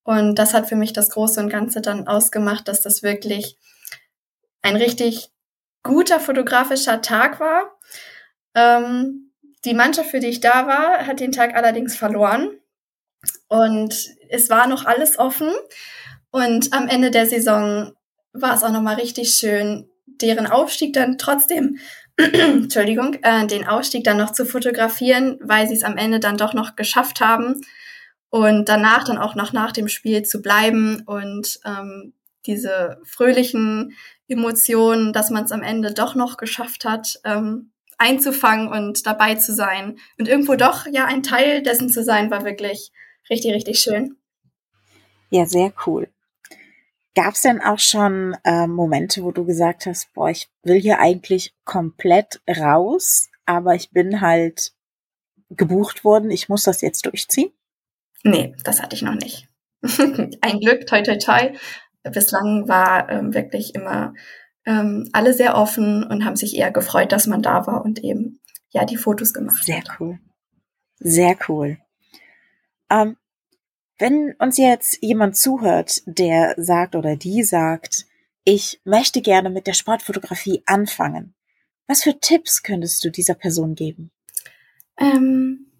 Und 0.04 0.36
das 0.36 0.54
hat 0.54 0.70
für 0.70 0.76
mich 0.76 0.94
das 0.94 1.10
Große 1.10 1.39
und 1.39 1.50
Ganze 1.50 1.82
dann 1.82 2.08
ausgemacht, 2.08 2.68
dass 2.68 2.82
das 2.82 3.02
wirklich 3.02 3.58
ein 4.62 4.76
richtig 4.76 5.32
guter 5.82 6.20
fotografischer 6.20 7.02
Tag 7.02 7.39
war. 7.39 7.80
Ähm, 8.54 9.32
die 9.63 9.74
Mannschaft, 9.74 10.12
für 10.12 10.20
die 10.20 10.28
ich 10.28 10.39
da 10.39 10.68
war, 10.68 11.08
hat 11.08 11.20
den 11.20 11.32
Tag 11.32 11.56
allerdings 11.56 11.96
verloren. 11.96 12.52
Und 13.48 14.10
es 14.30 14.52
war 14.52 14.68
noch 14.68 14.86
alles 14.86 15.18
offen. 15.18 15.50
Und 16.30 16.74
am 16.74 16.88
Ende 16.88 17.10
der 17.10 17.26
Saison 17.26 17.94
war 18.34 18.54
es 18.54 18.62
auch 18.62 18.72
nochmal 18.72 18.96
richtig 18.96 19.32
schön, 19.34 19.89
deren 20.06 20.46
Aufstieg 20.46 20.94
dann 20.94 21.18
trotzdem, 21.18 21.80
Entschuldigung, 22.17 23.17
äh, 23.23 23.45
den 23.47 23.67
Aufstieg 23.67 24.04
dann 24.04 24.17
noch 24.17 24.32
zu 24.32 24.45
fotografieren, 24.45 25.38
weil 25.41 25.67
sie 25.67 25.73
es 25.73 25.84
am 25.84 25.97
Ende 25.97 26.19
dann 26.19 26.38
doch 26.38 26.54
noch 26.54 26.75
geschafft 26.75 27.19
haben 27.19 27.62
und 28.30 28.69
danach 28.69 29.04
dann 29.04 29.17
auch 29.17 29.36
noch 29.36 29.54
nach 29.54 29.71
dem 29.71 29.88
Spiel 29.88 30.23
zu 30.23 30.41
bleiben 30.41 31.04
und 31.06 31.60
ähm, 31.65 32.13
diese 32.45 32.99
fröhlichen 33.04 33.97
Emotionen, 34.28 35.13
dass 35.13 35.30
man 35.30 35.43
es 35.43 35.51
am 35.51 35.62
Ende 35.62 35.93
doch 35.93 36.15
noch 36.15 36.38
geschafft 36.38 36.86
hat, 36.86 37.19
ähm, 37.23 37.71
einzufangen 37.97 38.67
und 38.67 39.06
dabei 39.06 39.36
zu 39.36 39.54
sein 39.54 39.97
und 40.17 40.28
irgendwo 40.28 40.56
doch 40.56 40.86
ja 40.86 41.06
ein 41.06 41.23
Teil 41.23 41.63
dessen 41.63 41.89
zu 41.89 42.04
sein, 42.04 42.32
war 42.32 42.43
wirklich 42.43 42.91
richtig, 43.30 43.54
richtig 43.54 43.80
schön. 43.80 44.17
Ja, 45.30 45.45
sehr 45.45 45.73
cool. 45.86 46.08
Gab 47.15 47.34
es 47.34 47.41
denn 47.41 47.62
auch 47.62 47.80
schon 47.80 48.36
äh, 48.43 48.67
Momente, 48.67 49.23
wo 49.23 49.32
du 49.32 49.45
gesagt 49.45 49.86
hast, 49.86 50.13
boah, 50.13 50.30
ich 50.30 50.49
will 50.63 50.80
hier 50.80 50.99
eigentlich 50.99 51.56
komplett 51.63 52.41
raus, 52.47 53.30
aber 53.45 53.75
ich 53.75 53.91
bin 53.91 54.19
halt 54.21 54.73
gebucht 55.49 56.04
worden, 56.04 56.30
ich 56.30 56.49
muss 56.49 56.63
das 56.63 56.82
jetzt 56.82 57.06
durchziehen? 57.06 57.51
Nee, 58.23 58.54
das 58.63 58.82
hatte 58.82 58.95
ich 58.95 59.01
noch 59.01 59.13
nicht. 59.13 59.47
Ein 60.41 60.60
Glück, 60.60 60.88
toi 60.88 61.04
toi 61.04 61.17
toi. 61.17 61.54
Bislang 62.04 62.67
war 62.67 63.10
ähm, 63.10 63.34
wirklich 63.34 63.75
immer 63.75 64.13
ähm, 64.65 65.10
alle 65.13 65.34
sehr 65.34 65.56
offen 65.56 66.04
und 66.04 66.25
haben 66.25 66.36
sich 66.36 66.56
eher 66.58 66.71
gefreut, 66.71 67.12
dass 67.12 67.28
man 67.28 67.41
da 67.41 67.65
war 67.67 67.86
und 67.86 68.04
eben 68.04 68.39
ja 68.71 68.86
die 68.86 68.97
Fotos 68.97 69.34
gemacht 69.34 69.63
sehr 69.63 69.78
hat. 69.78 69.86
Sehr 69.86 69.95
cool. 69.99 70.19
Sehr 70.99 71.38
cool. 71.47 71.78
Ähm, 72.89 73.15
wenn 73.97 74.34
uns 74.39 74.58
jetzt 74.58 75.01
jemand 75.01 75.38
zuhört, 75.38 76.01
der 76.05 76.55
sagt 76.58 76.95
oder 76.95 77.15
die 77.15 77.43
sagt, 77.43 78.05
ich 78.43 78.81
möchte 78.84 79.21
gerne 79.21 79.49
mit 79.49 79.67
der 79.67 79.73
Sportfotografie 79.73 80.63
anfangen, 80.65 81.34
was 81.88 82.03
für 82.03 82.19
Tipps 82.19 82.63
könntest 82.63 83.03
du 83.03 83.10
dieser 83.10 83.36
Person 83.36 83.75
geben? 83.75 84.12
Ähm, 84.97 85.71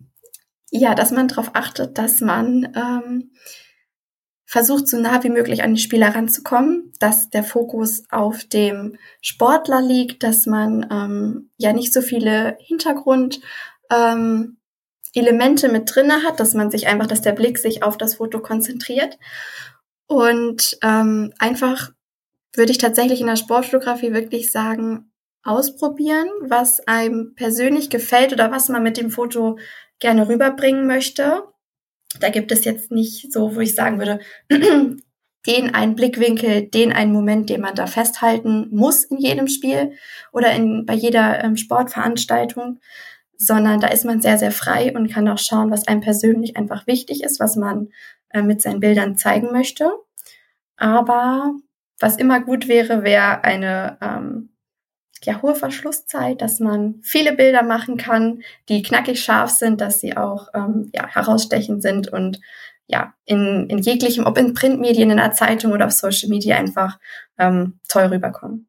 ja, 0.72 0.96
dass 0.96 1.12
man 1.12 1.28
darauf 1.28 1.52
achtet, 1.54 1.98
dass 1.98 2.22
man 2.22 2.74
ähm, 2.76 3.32
versucht, 4.46 4.88
so 4.88 4.98
nah 4.98 5.24
wie 5.24 5.30
möglich 5.30 5.64
an 5.64 5.74
die 5.76 5.82
Spieler 5.82 6.16
ranzukommen, 6.16 6.94
dass 7.00 7.30
der 7.30 7.44
Fokus 7.44 8.04
auf 8.10 8.44
dem 8.46 8.98
Sportler 9.22 9.82
liegt, 9.82 10.24
dass 10.24 10.46
man 10.46 10.88
ähm, 10.92 11.50
ja 11.58 11.74
nicht 11.74 11.94
so 11.94 12.02
viele 12.02 12.58
Hintergrund 12.60 13.42
ähm, 13.92 14.58
Elemente 15.20 15.70
mit 15.70 15.94
drinne 15.94 16.24
hat, 16.24 16.40
dass 16.40 16.54
man 16.54 16.72
sich 16.72 16.88
einfach, 16.88 17.08
dass 17.08 17.22
der 17.22 17.34
Blick 17.34 17.58
sich 17.58 17.84
auf 17.84 17.98
das 17.98 18.16
Foto 18.16 18.40
konzentriert. 18.40 19.18
Und 20.08 20.78
ähm, 20.84 21.34
einfach 21.40 21.92
würde 22.54 22.72
ich 22.72 22.78
tatsächlich 22.78 23.22
in 23.22 23.28
der 23.28 23.36
Sportfotografie 23.36 24.14
wirklich 24.14 24.52
sagen, 24.52 25.12
ausprobieren, 25.44 26.28
was 26.42 26.86
einem 26.88 27.36
persönlich 27.36 27.90
gefällt 27.90 28.34
oder 28.34 28.52
was 28.52 28.68
man 28.68 28.84
mit 28.84 28.98
dem 28.98 29.12
Foto 29.12 29.58
gerne 30.00 30.28
rüberbringen 30.28 30.88
möchte. 30.88 31.44
Da 32.20 32.30
gibt 32.30 32.52
es 32.52 32.66
jetzt 32.66 32.92
nicht 32.92 33.32
so, 33.32 33.56
wo 33.56 33.60
ich 33.60 33.76
sagen 33.76 34.00
würde, 34.00 34.20
den 35.48 35.76
einen 35.76 35.96
Blickwinkel, 35.96 36.64
den 36.64 36.92
einen 36.92 37.14
Moment, 37.14 37.50
den 37.52 37.62
man 37.62 37.76
da 37.76 37.86
festhalten 37.86 38.70
muss 38.72 39.04
in 39.04 39.18
jedem 39.18 39.48
Spiel 39.48 39.92
oder 40.32 40.52
in, 40.52 40.88
bei 40.88 40.96
jeder 40.96 41.44
ähm, 41.44 41.58
Sportveranstaltung, 41.58 42.80
sondern 43.38 43.80
da 43.80 43.88
ist 43.88 44.06
man 44.06 44.22
sehr, 44.22 44.38
sehr 44.38 44.52
frei 44.52 44.94
und 44.96 45.12
kann 45.12 45.28
auch 45.28 45.38
schauen, 45.38 45.72
was 45.72 45.88
einem 45.88 46.02
persönlich 46.02 46.58
einfach 46.58 46.88
wichtig 46.88 47.24
ist, 47.24 47.40
was 47.40 47.56
man 47.56 47.90
äh, 48.30 48.42
mit 48.42 48.62
seinen 48.62 48.80
Bildern 48.80 49.18
zeigen 49.18 49.52
möchte. 49.52 49.92
Aber 50.78 51.54
was 52.00 52.18
immer 52.18 52.42
gut 52.42 52.68
wäre, 52.68 53.04
wäre 53.04 53.44
eine 53.44 53.98
ähm, 54.02 54.50
ja, 55.24 55.42
hohe 55.42 55.56
Verschlusszeit, 55.56 56.42
dass 56.42 56.60
man 56.60 57.00
viele 57.02 57.34
Bilder 57.34 57.64
machen 57.64 57.98
kann, 57.98 58.44
die 58.70 58.84
knackig 58.84 59.24
scharf 59.24 59.50
sind, 59.50 59.82
dass 59.82 60.00
sie 60.00 60.16
auch 60.16 60.50
ähm, 60.54 60.92
ja, 60.94 61.08
herausstechend 61.08 61.82
sind 61.82 62.08
und 62.10 62.40
ja, 62.88 63.16
in, 63.26 63.68
in 63.70 63.80
jeglichem, 63.80 64.26
ob 64.26 64.38
in 64.38 64.54
Printmedien, 64.54 65.10
in 65.10 65.18
der 65.18 65.32
Zeitung 65.32 65.72
oder 65.72 65.88
auf 65.88 65.92
Social 65.92 66.30
Media 66.30 66.58
einfach 66.58 67.00
ähm, 67.40 67.80
toll 67.88 68.06
rüberkommen. 68.06 68.68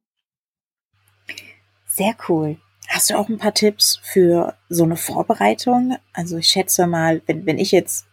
Sehr 1.86 2.14
cool. 2.28 2.56
Hast 2.96 3.10
du 3.10 3.18
auch 3.18 3.28
ein 3.28 3.36
paar 3.36 3.52
Tipps 3.52 4.00
für 4.02 4.54
so 4.70 4.84
eine 4.84 4.96
Vorbereitung? 4.96 5.98
Also 6.14 6.38
ich 6.38 6.48
schätze 6.48 6.86
mal, 6.86 7.20
wenn, 7.26 7.44
wenn 7.44 7.58
ich 7.58 7.70
jetzt 7.70 8.06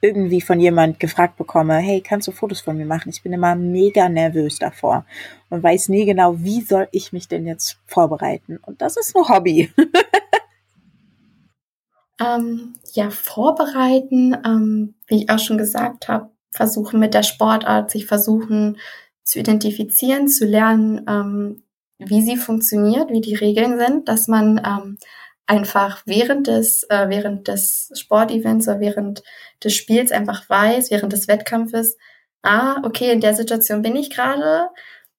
irgendwie 0.00 0.40
von 0.40 0.58
jemand 0.58 0.98
gefragt 0.98 1.36
bekomme, 1.36 1.76
hey, 1.76 2.00
kannst 2.00 2.26
du 2.26 2.32
Fotos 2.32 2.62
von 2.62 2.76
mir 2.76 2.84
machen? 2.84 3.10
Ich 3.10 3.22
bin 3.22 3.32
immer 3.32 3.54
mega 3.54 4.08
nervös 4.08 4.58
davor 4.58 5.06
und 5.50 5.62
weiß 5.62 5.88
nie 5.88 6.04
genau, 6.04 6.34
wie 6.40 6.62
soll 6.62 6.88
ich 6.90 7.12
mich 7.12 7.28
denn 7.28 7.46
jetzt 7.46 7.78
vorbereiten? 7.86 8.58
Und 8.66 8.82
das 8.82 8.96
ist 8.96 9.14
ein 9.14 9.28
Hobby. 9.28 9.72
ähm, 12.20 12.74
ja, 12.94 13.08
vorbereiten, 13.08 14.36
ähm, 14.44 14.94
wie 15.06 15.22
ich 15.22 15.30
auch 15.30 15.38
schon 15.38 15.58
gesagt 15.58 16.08
habe, 16.08 16.28
versuchen 16.50 16.98
mit 16.98 17.14
der 17.14 17.22
Sportart, 17.22 17.92
sich 17.92 18.06
versuchen 18.06 18.78
zu 19.22 19.38
identifizieren, 19.38 20.26
zu 20.26 20.44
lernen, 20.44 21.06
ähm, 21.08 21.62
wie 22.06 22.22
sie 22.22 22.36
funktioniert, 22.36 23.10
wie 23.10 23.20
die 23.20 23.34
Regeln 23.34 23.78
sind, 23.78 24.08
dass 24.08 24.28
man 24.28 24.60
ähm, 24.64 24.98
einfach 25.46 26.02
während 26.06 26.46
des, 26.46 26.84
äh, 26.84 27.08
während 27.08 27.48
des 27.48 27.90
Sportevents 27.94 28.68
oder 28.68 28.80
während 28.80 29.22
des 29.62 29.74
Spiels 29.74 30.12
einfach 30.12 30.48
weiß, 30.48 30.90
während 30.90 31.12
des 31.12 31.28
Wettkampfes, 31.28 31.96
ah, 32.42 32.80
okay, 32.84 33.12
in 33.12 33.20
der 33.20 33.34
Situation 33.34 33.82
bin 33.82 33.96
ich 33.96 34.10
gerade, 34.10 34.68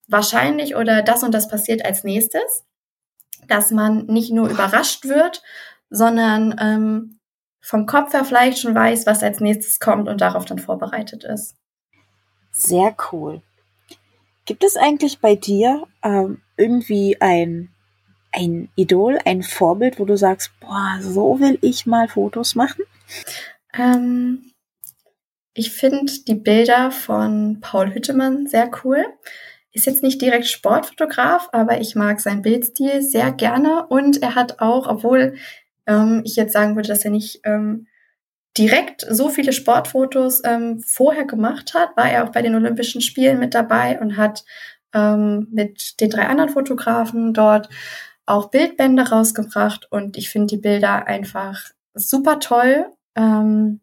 wahrscheinlich 0.08 0.76
oder 0.76 1.02
das 1.02 1.24
und 1.24 1.34
das 1.34 1.48
passiert 1.48 1.86
als 1.86 2.04
nächstes, 2.04 2.64
dass 3.48 3.72
man 3.72 4.06
nicht 4.06 4.32
nur 4.32 4.50
überrascht 4.50 5.06
wird, 5.06 5.42
sondern 5.90 6.56
ähm, 6.60 7.20
vom 7.62 7.86
Kopf 7.86 8.14
her 8.14 8.26
vielleicht 8.26 8.60
schon 8.60 8.76
weiß, 8.76 9.06
was 9.06 9.24
als 9.24 9.40
nächstes 9.40 9.80
kommt 9.80 10.10
und 10.10 10.22
darauf 10.22 10.46
dann 10.46 10.60
vorbereitet 10.60 11.24
ist. 11.24 11.56
Sehr 12.52 12.96
cool. 13.12 13.42
Gibt 14.46 14.64
es 14.64 14.76
eigentlich 14.76 15.20
bei 15.20 15.36
dir 15.36 15.88
ähm, 16.04 16.43
irgendwie 16.58 17.20
ein, 17.20 17.70
ein 18.32 18.70
Idol, 18.76 19.20
ein 19.26 19.44
Vorbild, 19.44 20.00
wo 20.00 20.06
du 20.06 20.18
sagst, 20.18 20.52
boah, 20.60 20.98
so 21.02 21.40
will 21.40 21.58
ich 21.62 21.86
mal 21.86 22.08
Fotos 22.08 22.56
machen? 22.56 22.84
Ähm, 23.74 24.52
ich 25.54 25.72
finde 25.72 26.12
die 26.28 26.36
Bilder 26.36 26.92
von 26.92 27.60
Paul 27.62 27.94
Hüttemann 27.94 28.48
sehr 28.48 28.70
cool. 28.84 29.06
Ist 29.72 29.86
jetzt 29.86 30.04
nicht 30.04 30.22
direkt 30.22 30.48
Sportfotograf, 30.48 31.50
aber 31.52 31.82
ich 31.82 31.96
mag 31.96 32.20
seinen 32.20 32.44
Bildstil 32.44 33.02
sehr 33.02 33.32
gerne 33.32 33.88
und 33.88 34.22
er 34.22 34.36
hat 34.36 34.60
auch, 34.60 34.88
obwohl 34.88 35.36
ähm, 35.88 36.22
ich 36.26 36.36
jetzt 36.36 36.54
sagen 36.54 36.76
würde, 36.76 36.90
dass 36.90 37.06
er 37.06 37.12
nicht 37.12 37.42
ähm, 37.44 37.88
direkt 38.58 39.06
so 39.10 39.30
viele 39.30 39.52
Sportfotos 39.52 40.42
ähm, 40.46 40.80
vorher 40.80 41.26
gemacht 41.26 41.74
hat, 41.74 41.98
war 41.98 42.10
er 42.10 42.24
auch 42.24 42.32
bei 42.32 42.42
den 42.42 42.56
Olympischen 42.56 43.02
Spielen 43.02 43.40
mit 43.40 43.54
dabei 43.54 44.00
und 44.00 44.16
hat 44.18 44.46
ähm, 44.94 45.48
mit 45.52 46.00
den 46.00 46.10
drei 46.10 46.28
anderen 46.28 46.50
Fotografen 46.50 47.34
dort 47.34 47.70
auch 48.26 48.50
Bildbände 48.50 49.10
rausgebracht 49.10 49.92
und 49.92 50.18
ich 50.18 50.30
finde 50.30 50.48
die 50.48 50.62
Bilder 50.62 51.08
einfach 51.08 51.60
super 51.94 52.40
toll, 52.40 52.86
ähm, 53.16 53.82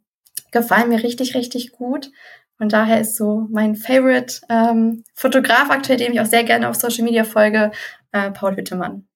gefallen 0.50 0.88
mir 0.88 1.02
richtig, 1.02 1.34
richtig 1.34 1.72
gut. 1.72 2.10
Und 2.58 2.72
daher 2.72 3.00
ist 3.00 3.16
so 3.16 3.46
mein 3.50 3.74
Favorite 3.74 4.40
ähm, 4.48 5.04
Fotograf 5.14 5.70
aktuell, 5.70 5.98
dem 5.98 6.12
ich 6.12 6.20
auch 6.20 6.26
sehr 6.26 6.44
gerne 6.44 6.68
auf 6.68 6.76
Social 6.76 7.04
Media 7.04 7.24
folge, 7.24 7.70
äh, 8.12 8.30
Paul 8.30 8.56
Hüttemann. 8.56 9.06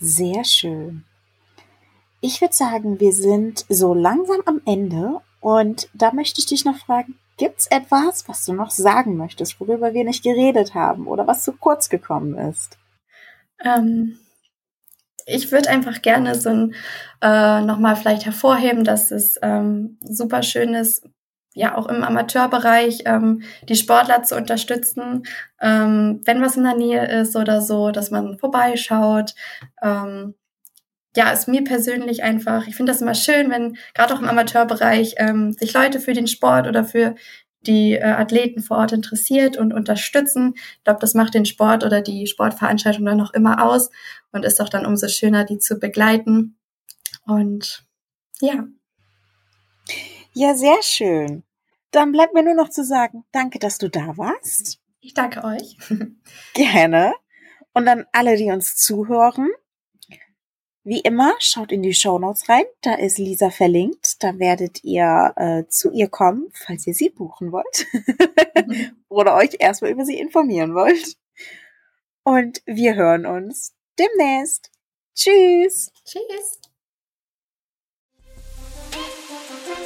Sehr 0.00 0.44
schön. 0.44 1.04
Ich 2.20 2.40
würde 2.40 2.54
sagen, 2.54 3.00
wir 3.00 3.12
sind 3.12 3.64
so 3.68 3.94
langsam 3.94 4.40
am 4.46 4.60
Ende 4.64 5.20
und 5.40 5.88
da 5.92 6.12
möchte 6.12 6.40
ich 6.40 6.46
dich 6.46 6.64
noch 6.64 6.78
fragen, 6.78 7.18
gibt 7.38 7.60
es 7.60 7.66
etwas, 7.68 8.28
was 8.28 8.44
du 8.44 8.52
noch 8.52 8.70
sagen 8.70 9.16
möchtest, 9.16 9.58
worüber 9.60 9.94
wir 9.94 10.04
nicht 10.04 10.22
geredet 10.22 10.74
haben 10.74 11.06
oder 11.06 11.26
was 11.26 11.44
zu 11.44 11.52
kurz 11.52 11.88
gekommen 11.88 12.36
ist? 12.36 12.76
Ähm, 13.64 14.18
ich 15.24 15.50
würde 15.52 15.70
einfach 15.70 16.02
gerne 16.02 16.34
so 16.34 16.50
ein, 16.50 16.74
äh, 17.22 17.60
nochmal 17.62 17.96
vielleicht 17.96 18.26
hervorheben, 18.26 18.84
dass 18.84 19.10
es 19.10 19.38
ähm, 19.42 19.98
super 20.02 20.42
schön 20.42 20.74
ist, 20.74 21.06
ja 21.54 21.76
auch 21.76 21.86
im 21.86 22.04
Amateurbereich 22.04 23.02
ähm, 23.04 23.42
die 23.68 23.76
Sportler 23.76 24.22
zu 24.22 24.36
unterstützen, 24.36 25.24
ähm, 25.60 26.20
wenn 26.24 26.40
was 26.40 26.56
in 26.56 26.64
der 26.64 26.76
Nähe 26.76 27.20
ist 27.20 27.36
oder 27.36 27.60
so, 27.60 27.90
dass 27.90 28.10
man 28.10 28.38
vorbeischaut. 28.38 29.34
Ähm, 29.82 30.34
ja, 31.18 31.32
ist 31.32 31.48
mir 31.48 31.64
persönlich 31.64 32.22
einfach, 32.22 32.68
ich 32.68 32.76
finde 32.76 32.92
das 32.92 33.02
immer 33.02 33.16
schön, 33.16 33.50
wenn 33.50 33.76
gerade 33.92 34.14
auch 34.14 34.20
im 34.20 34.28
Amateurbereich 34.28 35.16
ähm, 35.16 35.52
sich 35.52 35.72
Leute 35.72 35.98
für 35.98 36.12
den 36.12 36.28
Sport 36.28 36.68
oder 36.68 36.84
für 36.84 37.16
die 37.62 37.94
äh, 37.94 38.04
Athleten 38.04 38.62
vor 38.62 38.76
Ort 38.76 38.92
interessiert 38.92 39.56
und 39.56 39.74
unterstützen. 39.74 40.52
Ich 40.54 40.84
glaube, 40.84 41.00
das 41.00 41.14
macht 41.14 41.34
den 41.34 41.44
Sport 41.44 41.82
oder 41.82 42.02
die 42.02 42.28
Sportveranstaltung 42.28 43.04
dann 43.04 43.16
noch 43.16 43.34
immer 43.34 43.64
aus 43.64 43.90
und 44.30 44.44
ist 44.44 44.60
auch 44.60 44.68
dann 44.68 44.86
umso 44.86 45.08
schöner, 45.08 45.44
die 45.44 45.58
zu 45.58 45.80
begleiten. 45.80 46.56
Und 47.26 47.84
ja. 48.40 48.68
Ja, 50.34 50.54
sehr 50.54 50.80
schön. 50.84 51.42
Dann 51.90 52.12
bleibt 52.12 52.32
mir 52.32 52.44
nur 52.44 52.54
noch 52.54 52.68
zu 52.68 52.84
sagen, 52.84 53.24
danke, 53.32 53.58
dass 53.58 53.78
du 53.78 53.90
da 53.90 54.16
warst. 54.16 54.78
Ich 55.00 55.14
danke 55.14 55.42
euch. 55.42 55.76
Gerne. 56.54 57.12
Und 57.72 57.86
dann 57.86 58.06
alle, 58.12 58.36
die 58.36 58.52
uns 58.52 58.76
zuhören. 58.76 59.48
Wie 60.88 61.00
immer, 61.00 61.34
schaut 61.38 61.70
in 61.70 61.82
die 61.82 61.92
Show 61.92 62.18
Notes 62.18 62.48
rein. 62.48 62.64
Da 62.80 62.94
ist 62.94 63.18
Lisa 63.18 63.50
verlinkt. 63.50 64.22
Da 64.22 64.38
werdet 64.38 64.82
ihr 64.84 65.34
äh, 65.36 65.64
zu 65.68 65.92
ihr 65.92 66.08
kommen, 66.08 66.50
falls 66.54 66.86
ihr 66.86 66.94
sie 66.94 67.10
buchen 67.10 67.52
wollt. 67.52 67.86
Oder 69.10 69.34
euch 69.34 69.50
erstmal 69.58 69.90
über 69.90 70.06
sie 70.06 70.18
informieren 70.18 70.74
wollt. 70.74 71.18
Und 72.22 72.62
wir 72.64 72.94
hören 72.94 73.26
uns 73.26 73.74
demnächst. 73.98 74.70
Tschüss. 75.14 75.92
Tschüss. 76.06 76.58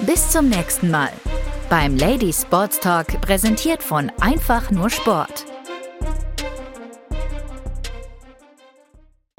Bis 0.06 0.30
zum 0.30 0.50
nächsten 0.50 0.88
Mal 0.88 1.10
beim 1.68 1.96
Ladies 1.96 2.42
Sports 2.42 2.78
Talk, 2.78 3.18
präsentiert 3.22 3.82
von 3.82 4.12
Einfach 4.20 4.70
nur 4.70 4.88
Sport. 4.88 5.46